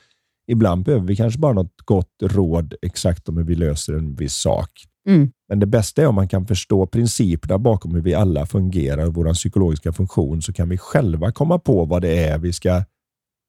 [0.47, 4.35] ibland behöver vi kanske bara något gott råd exakt om hur vi löser en viss
[4.35, 4.69] sak.
[5.07, 5.31] Mm.
[5.49, 9.13] Men det bästa är om man kan förstå principerna bakom hur vi alla fungerar och
[9.13, 12.83] vår psykologiska funktion, så kan vi själva komma på vad det är vi ska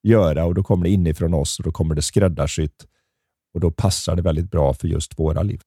[0.02, 2.86] göra och då kommer det inifrån oss och då kommer det skräddarsytt
[3.54, 5.60] och då passar det väldigt bra för just våra liv.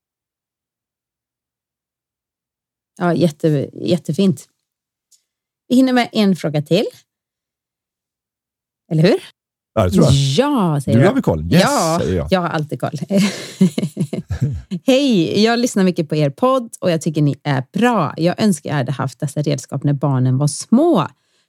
[2.97, 4.47] Ja, jätte, jättefint.
[5.67, 6.85] Vi hinner med en fråga till.
[8.91, 9.19] Eller hur?
[9.73, 10.13] Ja, det tror jag.
[10.13, 11.07] Ja, säger Du du.
[11.07, 11.53] har vi koll.
[11.53, 12.27] Yes, ja, säger jag.
[12.31, 12.91] jag har alltid koll.
[14.85, 18.13] Hej, jag lyssnar mycket på er podd och jag tycker ni är bra.
[18.17, 21.07] Jag önskar jag hade haft dessa redskap när barnen var små.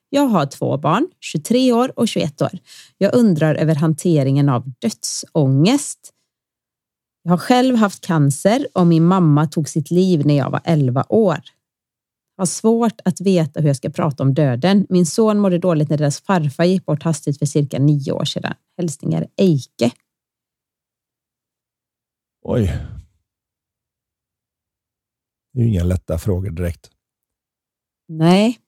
[0.08, 2.50] Jag har två barn, 23 år och 21 år.
[2.98, 6.10] Jag undrar över hanteringen av dödsångest.
[7.26, 11.04] Jag har själv haft cancer och min mamma tog sitt liv när jag var 11
[11.08, 11.38] år.
[12.36, 14.86] Jag har svårt att veta hur jag ska prata om döden.
[14.88, 18.54] Min son mådde dåligt när deras farfar gick bort hastigt för cirka nio år sedan.
[18.76, 19.92] Hälsningar Eike.
[22.42, 22.78] Oj.
[25.52, 26.90] Det är ju inga lätta frågor direkt.
[28.08, 28.58] Nej,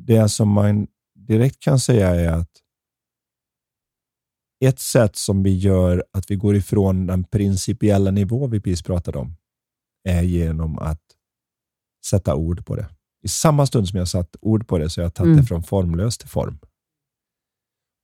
[0.00, 2.50] Det som man direkt kan säga är att
[4.64, 9.18] ett sätt som vi gör att vi går ifrån den principiella nivå vi precis pratade
[9.18, 9.36] om
[10.08, 11.02] är genom att
[12.06, 12.88] sätta ord på det.
[13.22, 15.40] I samma stund som jag satt ord på det så har jag tagit Mm.
[15.40, 16.58] det från formlös till form.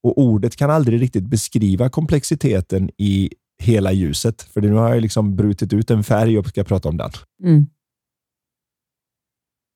[0.03, 3.31] Och ordet kan aldrig riktigt beskriva komplexiteten i
[3.63, 6.97] hela ljuset, för nu har jag liksom brutit ut en färg och ska prata om
[6.97, 7.11] den.
[7.45, 7.67] mm.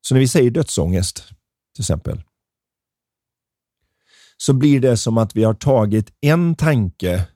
[0.08, 1.28] Så när vi säger dödsångest,
[1.74, 2.22] till exempel,
[4.36, 7.28] så blir det som att vi har tagit en tanke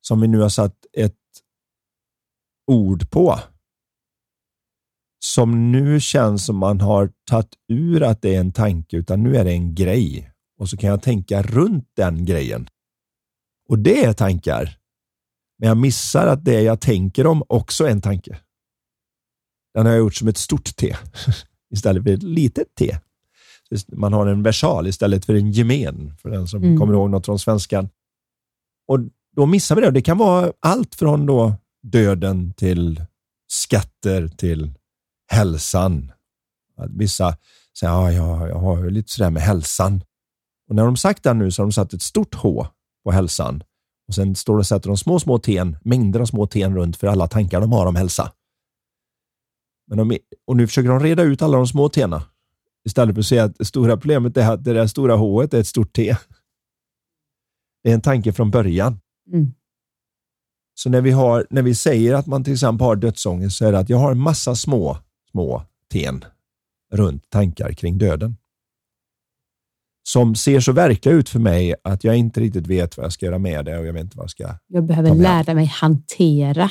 [0.00, 1.14] som vi nu har satt ett
[2.66, 3.38] ord på.
[5.24, 9.36] Som nu känns som man har tagit ur att det är en tanke, utan nu
[9.36, 10.32] är det en grej.
[10.58, 12.68] Och så kan jag tänka runt den grejen.
[13.68, 14.78] Och det är tankar.
[15.58, 18.38] Men jag missar att det jag tänker om också är en tanke.
[19.74, 20.96] Den har jag gjort som ett stort T
[21.74, 22.98] istället för ett litet T.
[23.92, 26.78] Man har en versal istället för en gemen, för den som Mm.
[26.78, 27.88] kommer ihåg något från svenskan.
[28.88, 28.98] Och
[29.36, 29.90] Då missar vi det.
[29.90, 33.04] Det kan vara allt från då döden till
[33.48, 34.72] skatter till
[35.30, 36.12] hälsan.
[36.76, 37.36] Att Vissa
[37.78, 40.04] säger ja, jag, jag har lite sådär med hälsan.
[40.68, 42.66] Och när de sagt det nu så har de satt ett stort H
[43.04, 43.62] på hälsan.
[44.08, 46.96] Och Sen står det och sätter de små, små ten, mängder av små ten runt
[46.96, 48.32] för alla tankar de har om hälsa.
[49.86, 52.22] Men de, och nu försöker de reda ut alla de små tena.
[52.88, 55.54] Istället för att säga att det stora problemet är att det där stora H är
[55.54, 56.16] ett stort T.
[57.82, 59.00] Det är en tanke från början.
[59.32, 59.52] Mm.
[60.74, 63.72] Så när vi, har, när vi säger att man till exempel har dödsångest så är
[63.72, 64.98] det att jag har en massa små,
[65.30, 65.62] små
[65.92, 66.24] ten
[66.92, 68.36] runt tankar kring döden.
[70.02, 73.26] Som ser så verkliga ut för mig att jag inte riktigt vet vad jag ska
[73.26, 74.54] göra med det och jag vet inte vad jag ska...
[74.66, 76.70] Jag behöver lära mig hantera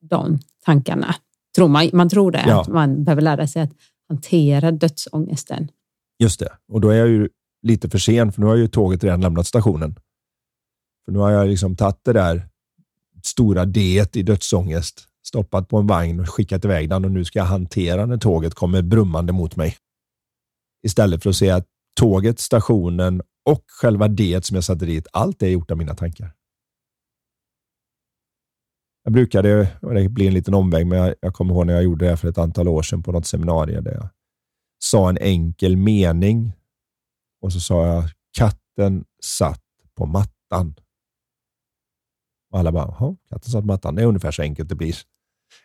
[0.00, 1.14] de tankarna.
[1.56, 2.60] Tror man, man tror det, Ja.
[2.60, 3.72] att man behöver lära sig att
[4.08, 5.70] hantera dödsångesten.
[6.18, 6.52] Just det.
[6.72, 7.28] Och då är jag ju
[7.62, 9.94] lite för sen för nu har ju tåget redan lämnat stationen.
[11.04, 12.48] För nu har jag liksom tagit det där
[13.22, 17.38] stora D i dödsångest, stoppat på en vagn och skickat iväg den och nu ska
[17.38, 19.76] jag hantera när tåget kommer brummande mot mig.
[20.82, 21.66] Istället för att se att
[22.00, 26.32] tåget, stationen och själva D som jag satte dit, allt är gjort av mina tankar.
[29.06, 32.08] Jag brukade, det blir en liten omväg, men jag, jag kommer ihåg när jag gjorde
[32.08, 34.08] det för ett antal år sedan på något seminarium där jag
[34.78, 36.52] sa en enkel mening
[37.40, 38.04] och så sa jag
[38.38, 39.62] katten satt
[39.96, 40.74] på mattan.
[42.52, 43.94] Och alla bara, jaha, katten satt på mattan.
[43.94, 44.96] Det är ungefär så enkelt det blir.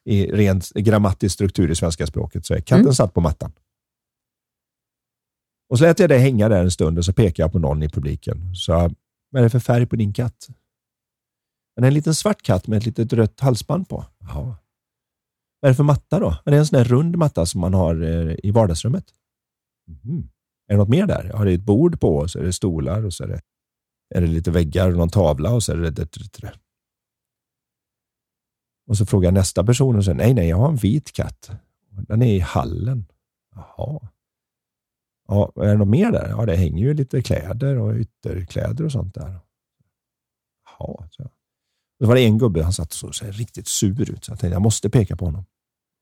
[0.04, 2.94] I rent grammatisk struktur i svenska språket så är katten Mm.
[2.94, 3.54] satt på mattan.
[5.70, 7.84] Och så lät jag det hänga där en stund och så pekade jag på någon
[7.84, 8.56] i publiken.
[8.56, 8.72] Så,
[9.30, 10.48] vad är det för färg på din katt?
[11.76, 14.06] Men en liten svart katt med ett litet rött halsband på.
[14.20, 14.56] Jaha.
[15.60, 16.38] Vad är det för matta då?
[16.46, 19.06] Är det en sån där rund matta som man har eh, i vardagsrummet?
[20.04, 20.30] Mm.
[20.68, 21.34] Är det något mer där?
[21.34, 23.42] Har det ett bord på och så är det stolar och så är det,
[24.16, 25.92] är det lite väggar och någon tavla och så är det...
[25.92, 26.54] det, det, det.
[28.88, 31.52] Och så frågar jag nästa person och säger nej, nej, jag har en vit katt.
[31.90, 33.06] Den är i hallen.
[33.56, 34.10] Jaha.
[35.28, 36.30] Ja, är det något mer där?
[36.30, 39.40] Ja, det hänger ju lite kläder och ytterkläder och sånt där.
[40.66, 41.08] Jaha.
[41.12, 41.30] Så.
[42.02, 44.26] Då var det en gubbe, han satt såg så här riktigt sur ut.
[44.26, 45.46] Så jag tänkte, jag måste peka på honom.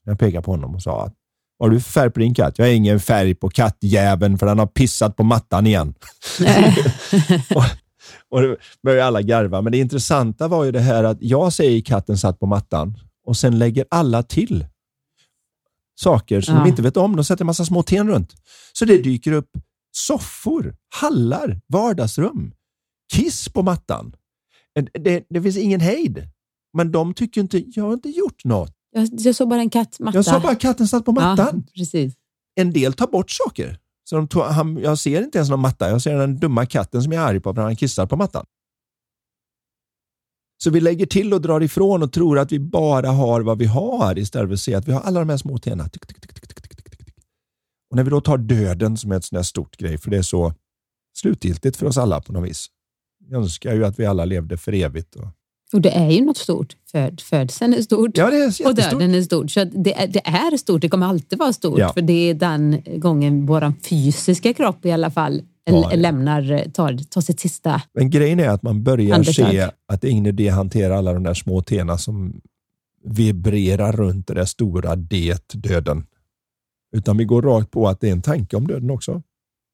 [0.05, 1.13] Jag pekade på honom och sa att
[1.59, 2.57] har du färg på din katt?
[2.57, 5.93] Jag har ingen färg på kattjäveln för den har pissat på mattan igen.
[7.55, 7.63] och,
[8.29, 9.61] och då började alla garva.
[9.61, 13.37] Men det intressanta var ju det här att jag säger katten satt på mattan och
[13.37, 14.65] sen lägger alla till
[15.95, 16.63] saker som Ja.
[16.63, 17.15] de inte vet om.
[17.15, 18.35] De sätter en massa små ten runt.
[18.73, 19.49] Så det dyker upp
[19.91, 22.53] soffor, hallar, vardagsrum,
[23.13, 24.13] kiss på mattan.
[24.85, 26.27] Det, det, det finns ingen hejd.
[26.73, 28.75] Men de tycker inte, jag har inte gjort något.
[28.91, 30.17] Jag, jag såg bara en kattmatta.
[30.17, 31.63] Jag sa bara att katten satt på mattan.
[31.65, 32.13] Ja, precis.
[32.55, 33.79] En del tar bort saker.
[34.09, 35.89] Så de tog, han, jag ser inte ens någon matta.
[35.89, 38.45] Jag ser den dumma katten som jag är arg på för han kissar på mattan.
[40.63, 43.65] Så vi lägger till och drar ifrån och tror att vi bara har vad vi
[43.65, 45.89] har istället för att se att vi har alla de här små tena.
[47.89, 50.17] Och när vi då tar döden som är ett sånt här stort grej, för det
[50.17, 50.53] är så
[51.17, 52.67] slutgiltigt för oss alla på något vis.
[53.29, 55.15] Jag önskar ju att vi alla levde för evigt.
[55.15, 55.27] Och...
[55.73, 56.75] Och det är ju något stort.
[56.91, 59.51] Föd, födseln är stort Ja, är och döden är stort.
[59.51, 61.79] Så det, är, det är stort, det kommer alltid vara stort.
[61.79, 61.93] Ja.
[61.93, 67.21] För det är den gången vår fysiska kropp i alla fall Ja, lämnar, tar, tar
[67.21, 67.81] sitt sista.
[67.93, 69.51] Men grejen är att man börjar Andetag.
[69.51, 72.41] se att det är ingen idé att hantera alla de där små tena som
[73.03, 76.05] vibrerar runt det där stora det, döden.
[76.95, 79.21] Utan vi går rakt på att det är en tanke om döden också.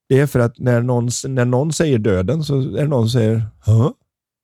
[0.09, 3.19] Det är för att när någon, när någon säger döden så är det någon som
[3.19, 3.93] säger Hå?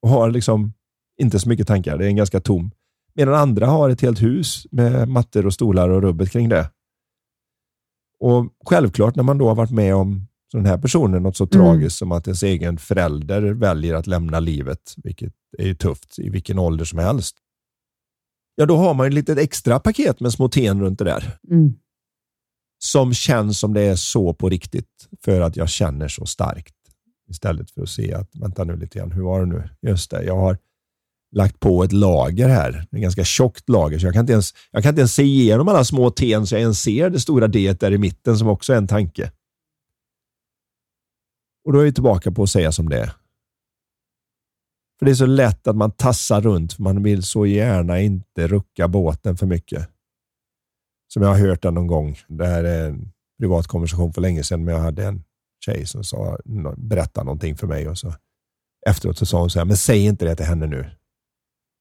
[0.01, 0.73] och har liksom
[1.21, 1.97] inte så mycket tankar.
[1.97, 2.71] Det är en ganska tom.
[3.13, 6.71] Medan andra har ett helt hus med mattor och stolar och rubbet kring det.
[8.19, 11.47] Och självklart när man då har varit med om så den här personen något så
[11.47, 16.59] tragiskt som att ens egen förälder väljer att lämna livet, vilket är tufft i vilken
[16.59, 17.35] ålder som helst.
[18.55, 21.37] Ja, då har man ju ett litet extra paket med små ten runt det där
[21.51, 21.73] Mm
[22.83, 26.75] som känns som det är så på riktigt för att jag känner så starkt.
[27.29, 29.69] Istället för att se att, vänta nu lite grann, hur var det nu?
[29.81, 30.57] Just det, jag har
[31.35, 34.83] lagt på ett lager här, ett ganska tjockt lager, så jag kan inte ens, jag
[34.83, 37.73] kan inte ens se igenom alla små ten så jag ens ser det stora D
[37.79, 39.31] där i mitten som också är en tanke.
[41.65, 43.13] Och då är vi tillbaka på att säga som det är.
[44.99, 48.47] För det är så lätt att man tassar runt, för man vill så gärna inte
[48.47, 49.89] rucka båten för mycket.
[51.13, 52.17] Som jag har hört den någon gång.
[52.27, 55.23] Det här är en privat konversation för länge sedan, men jag hade en
[55.65, 56.37] tjej som sa,
[56.77, 58.13] berättade någonting för mig och så
[58.87, 60.89] efteråt så sa hon så här, men säg inte det till henne nu.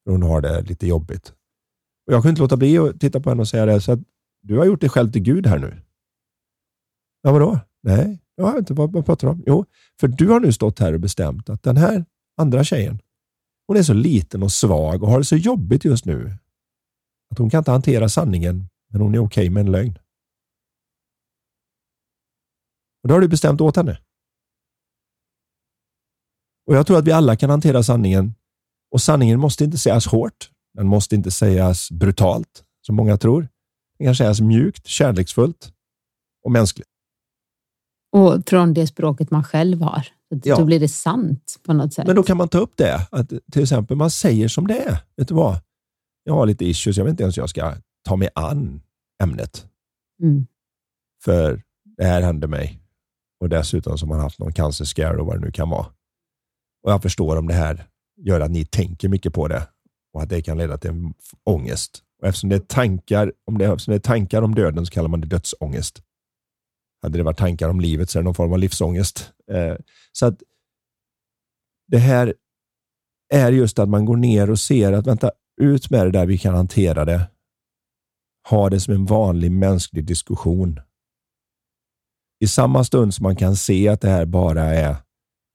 [0.04, 1.32] Hon har det lite jobbigt.
[2.06, 4.00] Och jag kunde inte låta bli att titta på henne och säga det, så att
[4.42, 5.82] du har gjort dig själv till Gud här nu.
[7.22, 7.58] Ja, vadå?
[7.82, 8.74] Nej, jag har inte.
[8.74, 9.42] Vad, vad pratar du om?
[9.46, 9.64] Jo,
[10.00, 12.04] för du har nu stått här och bestämt att den här
[12.36, 13.00] andra tjejen,
[13.66, 16.32] hon är så liten och svag och har det så jobbigt just nu
[17.30, 19.98] att hon kan inte hantera sanningen, men hon är okej med en lögn.
[23.02, 23.98] Och då har du bestämt åt henne.
[26.66, 28.34] Och Jag tror att vi alla kan hantera sanningen
[28.90, 30.50] och sanningen måste inte sägas hårt.
[30.74, 33.48] Den måste inte sägas brutalt, som många tror.
[33.98, 35.72] Den kan sägas mjukt, kärleksfullt
[36.44, 36.88] och mänskligt.
[38.12, 40.06] Och från det språket man själv har.
[40.28, 40.56] Ja.
[40.56, 42.06] Då blir det sant på något sätt.
[42.06, 44.98] Men då kan man ta upp det, att till exempel man säger som det är.
[45.16, 45.60] Vet du vad?
[46.24, 47.74] Jag har lite issues, jag vet inte ens hur jag ska
[48.04, 48.80] ta mig an
[49.22, 49.66] ämnet.
[50.22, 50.46] Mm.
[51.24, 51.62] För
[51.96, 52.80] det här hände mig.
[53.40, 55.86] Och dessutom som man haft någon cancerscare och vad det nu kan vara.
[56.82, 57.86] Och jag förstår om det här
[58.16, 59.68] gör att ni tänker mycket på det
[60.12, 62.02] och att det kan leda till en ångest.
[62.22, 65.08] Och eftersom det är tankar om, det, eftersom det är tankar om döden så kallar
[65.08, 66.02] man det dödsångest.
[67.02, 69.32] Hade det varit tankar om livet så är det någon form av livsångest.
[69.50, 69.76] Eh,
[70.12, 70.42] så att
[71.88, 72.34] det här
[73.32, 75.30] är just att man går ner och ser att vänta,
[75.60, 77.30] ut med det där vi kan hantera det.
[78.50, 80.80] Ha det som en vanlig mänsklig diskussion.
[82.40, 84.96] I samma stund som man kan se att det här bara är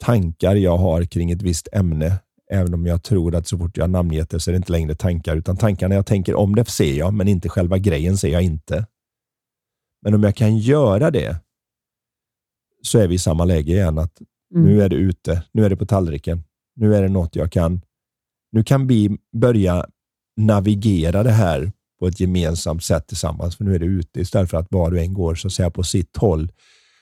[0.03, 2.19] tankar jag har kring ett visst ämne,
[2.51, 4.95] även om jag tror att så fort jag namngett det så är det inte längre
[4.95, 8.41] tankar, utan tankarna jag tänker om det ser jag, men inte själva grejen ser jag
[8.41, 8.87] inte.
[10.01, 11.37] Men om jag kan göra det
[12.81, 14.21] så är vi i samma läge igen, att
[14.55, 14.65] Mm.
[14.67, 16.43] nu är det ute, nu är det på tallriken,
[16.75, 17.81] nu är det något jag kan.
[18.51, 19.85] Nu kan vi börja
[20.37, 24.57] navigera det här på ett gemensamt sätt tillsammans, för nu är det ute istället för
[24.57, 26.51] att var och en går så att säga på sitt håll.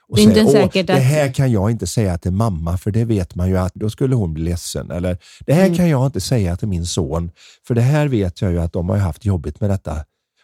[0.07, 3.05] Och Det "Åh, säkert det att- här kan jag inte säga till mamma, för det
[3.05, 4.91] vet man ju att då skulle hon bli ledsen.
[4.91, 5.77] Eller det här Mm.
[5.77, 7.31] kan jag inte säga till min son,
[7.67, 9.97] för det här vet jag ju att de har haft jobbigt med detta.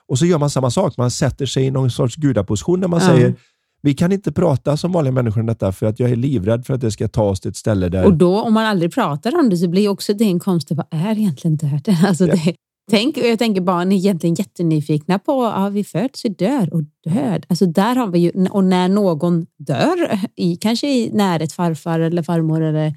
[0.07, 2.99] Och så gör man samma sak, man sätter sig i någon sorts gudaposition när man
[3.03, 3.07] Ja.
[3.07, 3.33] säger
[3.81, 6.73] vi kan inte prata som vanliga människor om detta för att jag är livrädd för
[6.73, 8.05] att det ska ta oss till ett ställe där...
[8.05, 10.85] Och då, om man aldrig pratar om det, så blir också det en konstig, vad
[10.91, 11.95] är egentligen döden?
[12.07, 12.35] Alltså Ja.
[12.35, 12.55] det,
[12.89, 17.45] tänk, jag tänker barn är egentligen jättenyfikna på, ja, vi föds, vi dör och död.
[17.49, 22.23] Alltså där har vi ju, och när någon dör, i, kanske i närhet farfar eller
[22.23, 22.95] farmor eller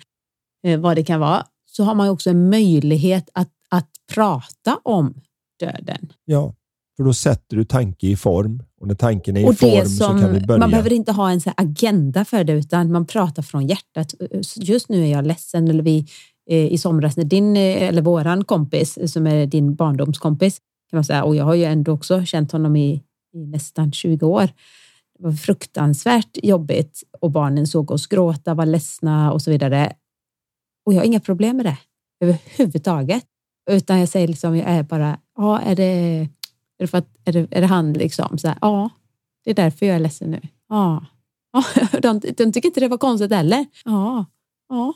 [0.67, 4.79] eh, vad det kan vara, så har man ju också en möjlighet att, att prata
[4.83, 5.15] om
[5.61, 6.13] döden.
[6.25, 6.55] Ja,
[6.97, 9.87] för då sätter du tanke i form och när tanken är i Och form det
[9.87, 10.59] så som, kan vi börja.
[10.59, 14.15] man behöver inte ha en så agenda för det, utan man pratar från hjärtat.
[14.57, 16.07] Just nu är jag ledsen, eller vi
[16.51, 20.59] Eh, i somras när din, eh, eller våran kompis, eh, som är din barndomskompis,
[20.91, 21.25] kan man säga.
[21.25, 23.03] Och jag har ju ändå också känt honom i,
[23.35, 24.47] i nästan 20 år.
[25.19, 29.93] Det var fruktansvärt jobbigt och barnen såg oss gråta, var ledsna och så vidare.
[30.87, 31.79] Och jag har inga problem med det
[32.21, 33.25] överhuvudtaget.
[33.71, 36.29] Utan jag säger liksom, jag är bara, ja, är det, är
[36.79, 38.39] det, för att, är det, är det han liksom?
[38.39, 38.91] Så här, ja,
[39.45, 40.41] det är därför jag är ledsen nu.
[40.69, 41.07] Ja,
[41.53, 41.65] ja
[42.01, 43.67] de, de tycker inte det var konstigt heller.
[43.85, 44.27] Ja,
[44.69, 44.95] ja.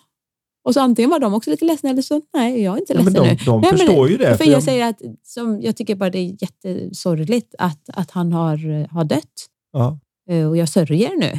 [0.67, 3.15] Och så antingen var de också lite ledsna eller så, nej, jag är inte ledsen
[3.15, 3.45] ja, men de, nu.
[3.45, 4.27] De nej, förstår men, ju det.
[4.27, 8.11] För, för jag, jag säger att som, jag tycker bara det är jättesorgligt att, att
[8.11, 9.47] han har, har dött.
[9.73, 9.99] Ja.
[10.31, 11.33] Eh, och jag sörjer nu.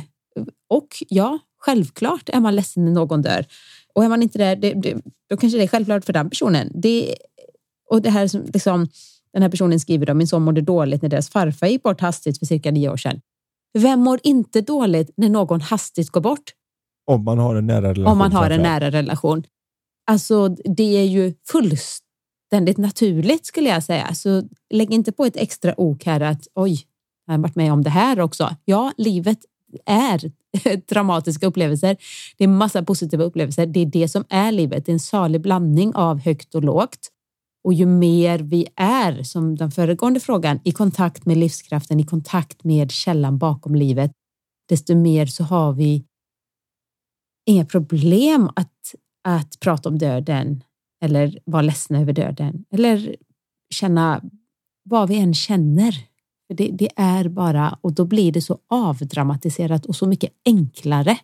[0.69, 3.45] Och ja, självklart är man ledsen när någon dör.
[3.93, 6.71] Och är man inte det, det, det då kanske det är självklart för den personen.
[6.73, 7.15] Det,
[7.89, 8.87] och det här som liksom,
[9.33, 12.39] den här personen skriver om min son mådde dåligt när deras farfar gick bort hastigt
[12.39, 13.21] för cirka nio år sedan.
[13.73, 16.53] Vem mår inte dåligt när någon hastigt går bort?
[17.07, 18.11] Om man har en nära relation.
[18.11, 19.43] Om man har en nära relation.
[20.11, 24.13] Alltså, det är ju fullständigt naturligt skulle jag säga.
[24.13, 24.43] Så
[24.73, 26.79] lägg inte på ett extra ok här att oj,
[27.25, 28.55] jag har varit med om det här också.
[28.65, 29.39] Ja, livet
[29.85, 30.31] är
[30.89, 31.97] dramatiska upplevelser.
[32.37, 33.65] Det är massa positiva upplevelser.
[33.65, 34.85] Det är det som är livet.
[34.85, 37.09] Det är en salig blandning av högt och lågt.
[37.63, 42.63] Och ju mer vi är, som den föregående frågan, i kontakt med livskraften, i kontakt
[42.63, 44.11] med källan bakom livet,
[44.69, 46.03] desto mer så har vi
[47.47, 50.63] inga problem att, att prata om döden
[51.01, 53.15] eller vara ledsna över döden eller
[53.69, 54.21] känna
[54.83, 56.07] vad vi än känner.
[56.53, 61.17] Det, det är bara, och då blir det så avdramatiserat och så mycket enklare.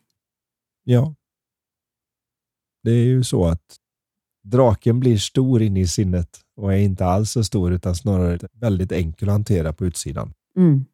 [0.84, 1.16] Ja.
[2.84, 3.78] Det är ju så att
[4.44, 8.92] draken blir stor inne i sinnet och är inte alls så stor utan snarare väldigt
[8.92, 10.34] enkel att hantera på utsidan.
[10.58, 10.86] Mm.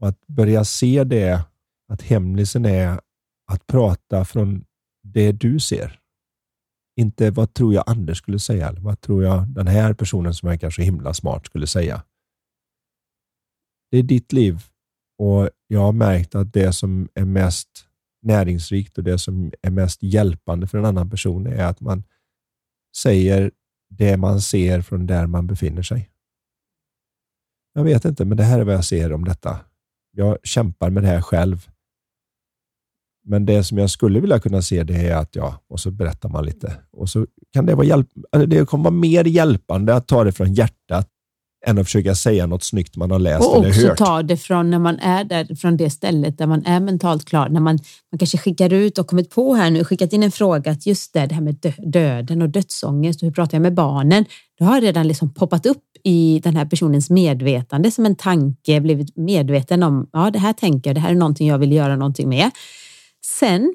[0.00, 1.44] Och att börja se det,
[1.88, 3.00] att hemlisen är
[3.46, 4.64] att prata från
[5.02, 6.00] det du ser.
[6.96, 10.48] Inte vad tror jag Anders skulle säga, eller vad tror jag den här personen som
[10.48, 12.02] verkar så himla smart skulle säga.
[13.90, 14.62] Det är ditt liv
[15.18, 17.88] och jag har märkt att det som är mest
[18.22, 22.04] näringsrikt och det som är mest hjälpande för en annan person är att man
[22.96, 23.50] säger
[23.90, 26.10] det man ser från där man befinner sig.
[27.72, 29.60] Jag vet inte, men det här är vad jag ser om detta.
[30.10, 31.70] Jag kämpar med det här själv.
[33.24, 36.28] Men det som jag skulle vilja kunna se det är att ja, och så berättar
[36.28, 36.76] man lite.
[36.92, 38.08] Och så kan det vara hjälp,
[38.46, 41.08] det kommer vara mer hjälpande att ta det från hjärtat
[41.66, 43.84] än att försöka säga något snyggt man har läst och eller hört.
[43.84, 46.80] Och också ta det från när man är där, från det stället där man är
[46.80, 47.48] mentalt klar.
[47.48, 47.78] När man,
[48.12, 51.12] man kanske skickar ut och kommit på här nu, skickat in en fråga att just
[51.12, 54.24] det, det här med döden och dödsångest och hur pratar jag med barnen?
[54.58, 59.16] Det har redan liksom poppat upp i den här personens medvetande som en tanke, blivit
[59.16, 62.28] medveten om, ja det här tänker jag, det här är någonting jag vill göra någonting
[62.28, 62.50] med.
[63.26, 63.74] Sen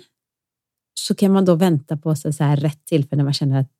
[1.00, 3.72] så kan man då vänta på så här rätt tillfälle när man känner att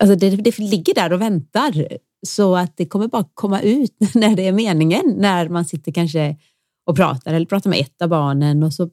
[0.00, 4.36] alltså det, det ligger där och väntar så att det kommer bara komma ut när
[4.36, 6.36] det är meningen, när man sitter kanske
[6.86, 8.90] och pratar eller pratar med ett av barnen och så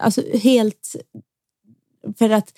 [0.00, 0.96] alltså helt
[2.18, 2.52] för att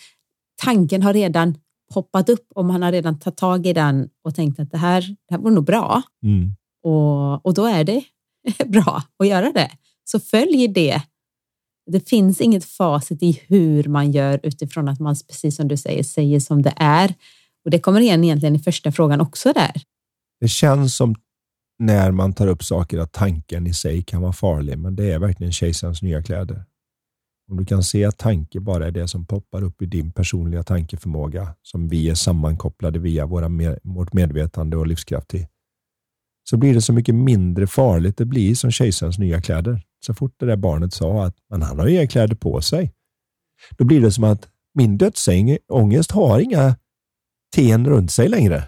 [0.63, 1.59] tanken har redan
[1.93, 5.01] poppat upp och man har redan tagit tag i den och tänkt att det här,
[5.01, 6.03] det här var nog bra.
[6.23, 6.55] Mm.
[6.83, 8.05] Och, och då är det
[8.67, 9.71] bra att göra det.
[10.05, 11.03] Så följ det
[11.87, 16.03] det finns inget facit i hur man gör utifrån att man, precis som du säger,
[16.03, 17.15] säger som det är.
[17.65, 19.83] Och det kommer igen egentligen i första frågan också där.
[20.41, 21.15] Det känns som
[21.79, 25.19] när man tar upp saker att tanken i sig kan vara farlig, men det är
[25.19, 26.65] verkligen kejsarens nya kläder.
[27.51, 30.63] Om du kan se att tanke bara är det som poppar upp i din personliga
[30.63, 33.49] tankeförmåga, som vi är sammankopplade via våra,
[33.83, 35.47] vårt medvetande och livskraft till,
[36.51, 38.17] så blir det så mycket mindre farligt.
[38.17, 39.81] Det blir som kejsarens nya kläder.
[40.07, 42.93] Så fort det där barnet sa att men han har inga kläder på sig,
[43.71, 46.77] då blir det som att min dödsångest har inga
[47.55, 48.65] ten runt sig längre.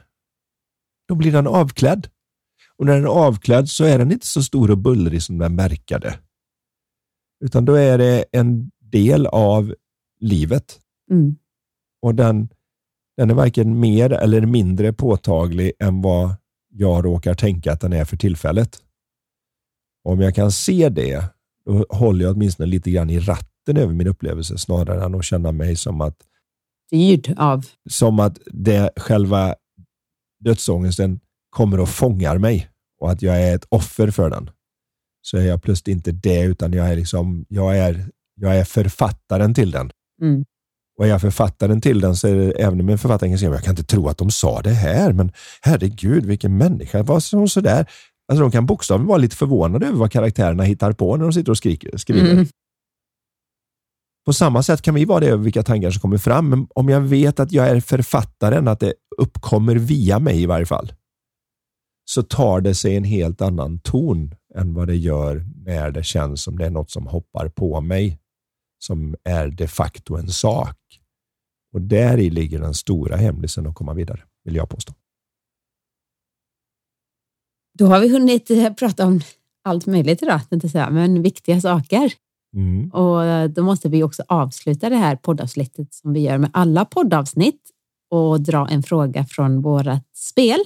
[1.08, 2.08] Då blir den avklädd.
[2.76, 5.56] Och när den är avklädd så är den inte så stor och bullrig som den
[5.56, 6.18] verkade.
[7.44, 9.74] Utan då är det en del av
[10.20, 10.80] livet.
[11.10, 11.36] Mm.
[12.02, 12.48] Och den,
[13.16, 16.34] den är varken mer eller mindre påtaglig än vad
[16.68, 18.83] jag råkar tänka att den är för tillfället.
[20.04, 21.24] Om jag kan se det,
[21.66, 25.52] då håller jag åtminstone lite grann i ratten över min upplevelse snarare än att känna
[25.52, 26.16] mig som att
[26.86, 27.66] styrd av.
[27.90, 29.54] Som att det själva
[30.44, 32.68] dödsångesten kommer och fångar mig
[33.00, 34.50] och att jag är ett offer för den.
[35.22, 39.54] Så är jag plötsligt inte det, utan jag är, liksom, jag är, jag är författaren
[39.54, 39.90] till den.
[40.22, 40.44] Mm.
[40.98, 43.50] Och är jag författaren till den så är det, även om en författare kan säga
[43.50, 47.48] jag kan inte tro att de sa det här, men herregud vilken människa, vad som
[47.48, 47.86] sådär.
[48.28, 51.50] Alltså de kan bokstavligen vara lite förvånade över vad karaktärerna hittar på när de sitter
[51.50, 52.32] och skriker, skriver.
[52.32, 52.46] Mm.
[54.26, 56.88] På samma sätt kan vi vara det över vilka tankar som kommer fram, men om
[56.88, 60.92] jag vet att jag är författaren, att det uppkommer via mig i varje fall,
[62.04, 66.42] så tar det sig en helt annan ton än vad det gör när det känns
[66.42, 68.18] som det är något som hoppar på mig,
[68.78, 70.76] som är de facto en sak.
[71.74, 74.94] Och där i ligger den stora hemlisen att komma vidare, vill jag påstå.
[77.78, 79.20] Då har vi hunnit eh, prata om
[79.64, 82.12] allt möjligt idag, säga, men viktiga saker.
[82.56, 82.90] Mm.
[82.90, 86.84] Och eh, då måste vi också avsluta det här poddavsnittet som vi gör med alla
[86.84, 87.70] poddavsnitt
[88.10, 90.58] och dra en fråga från vårt spel.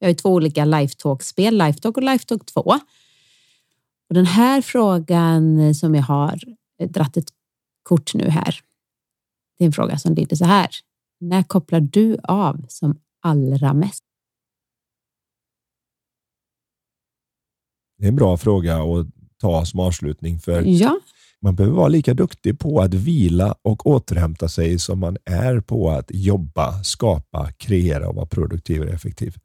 [0.00, 2.60] Vi har ju två olika Lifetalk-spel, Lifetalk och Lifetalk 2.
[4.08, 6.40] Och den här frågan som jag har
[6.88, 7.28] dratt ett
[7.82, 8.60] kort nu här.
[9.58, 10.68] Det är en fråga som lyder så här.
[11.20, 14.04] När kopplar du av som allra mest?
[18.00, 19.06] Det är en bra fråga att
[19.40, 21.00] ta som avslutning för ja.
[21.42, 25.90] man behöver vara lika duktig på att vila och återhämta sig som man är på
[25.90, 29.36] att jobba, skapa, kreera och vara produktiv och effektiv.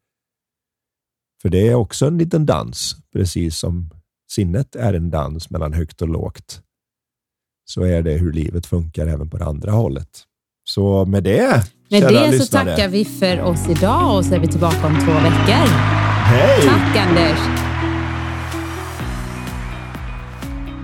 [1.41, 3.89] För det är också en liten dans, precis som
[4.31, 6.61] sinnet är en dans mellan högt och lågt.
[7.65, 10.23] Så är det hur livet funkar även på det andra hållet.
[10.63, 12.39] Så med det, Med det lyssnare.
[12.39, 15.67] så tackar vi för oss idag och så är vi tillbaka om två veckor.
[16.25, 16.61] Hej!
[16.61, 17.64] Tack Anders!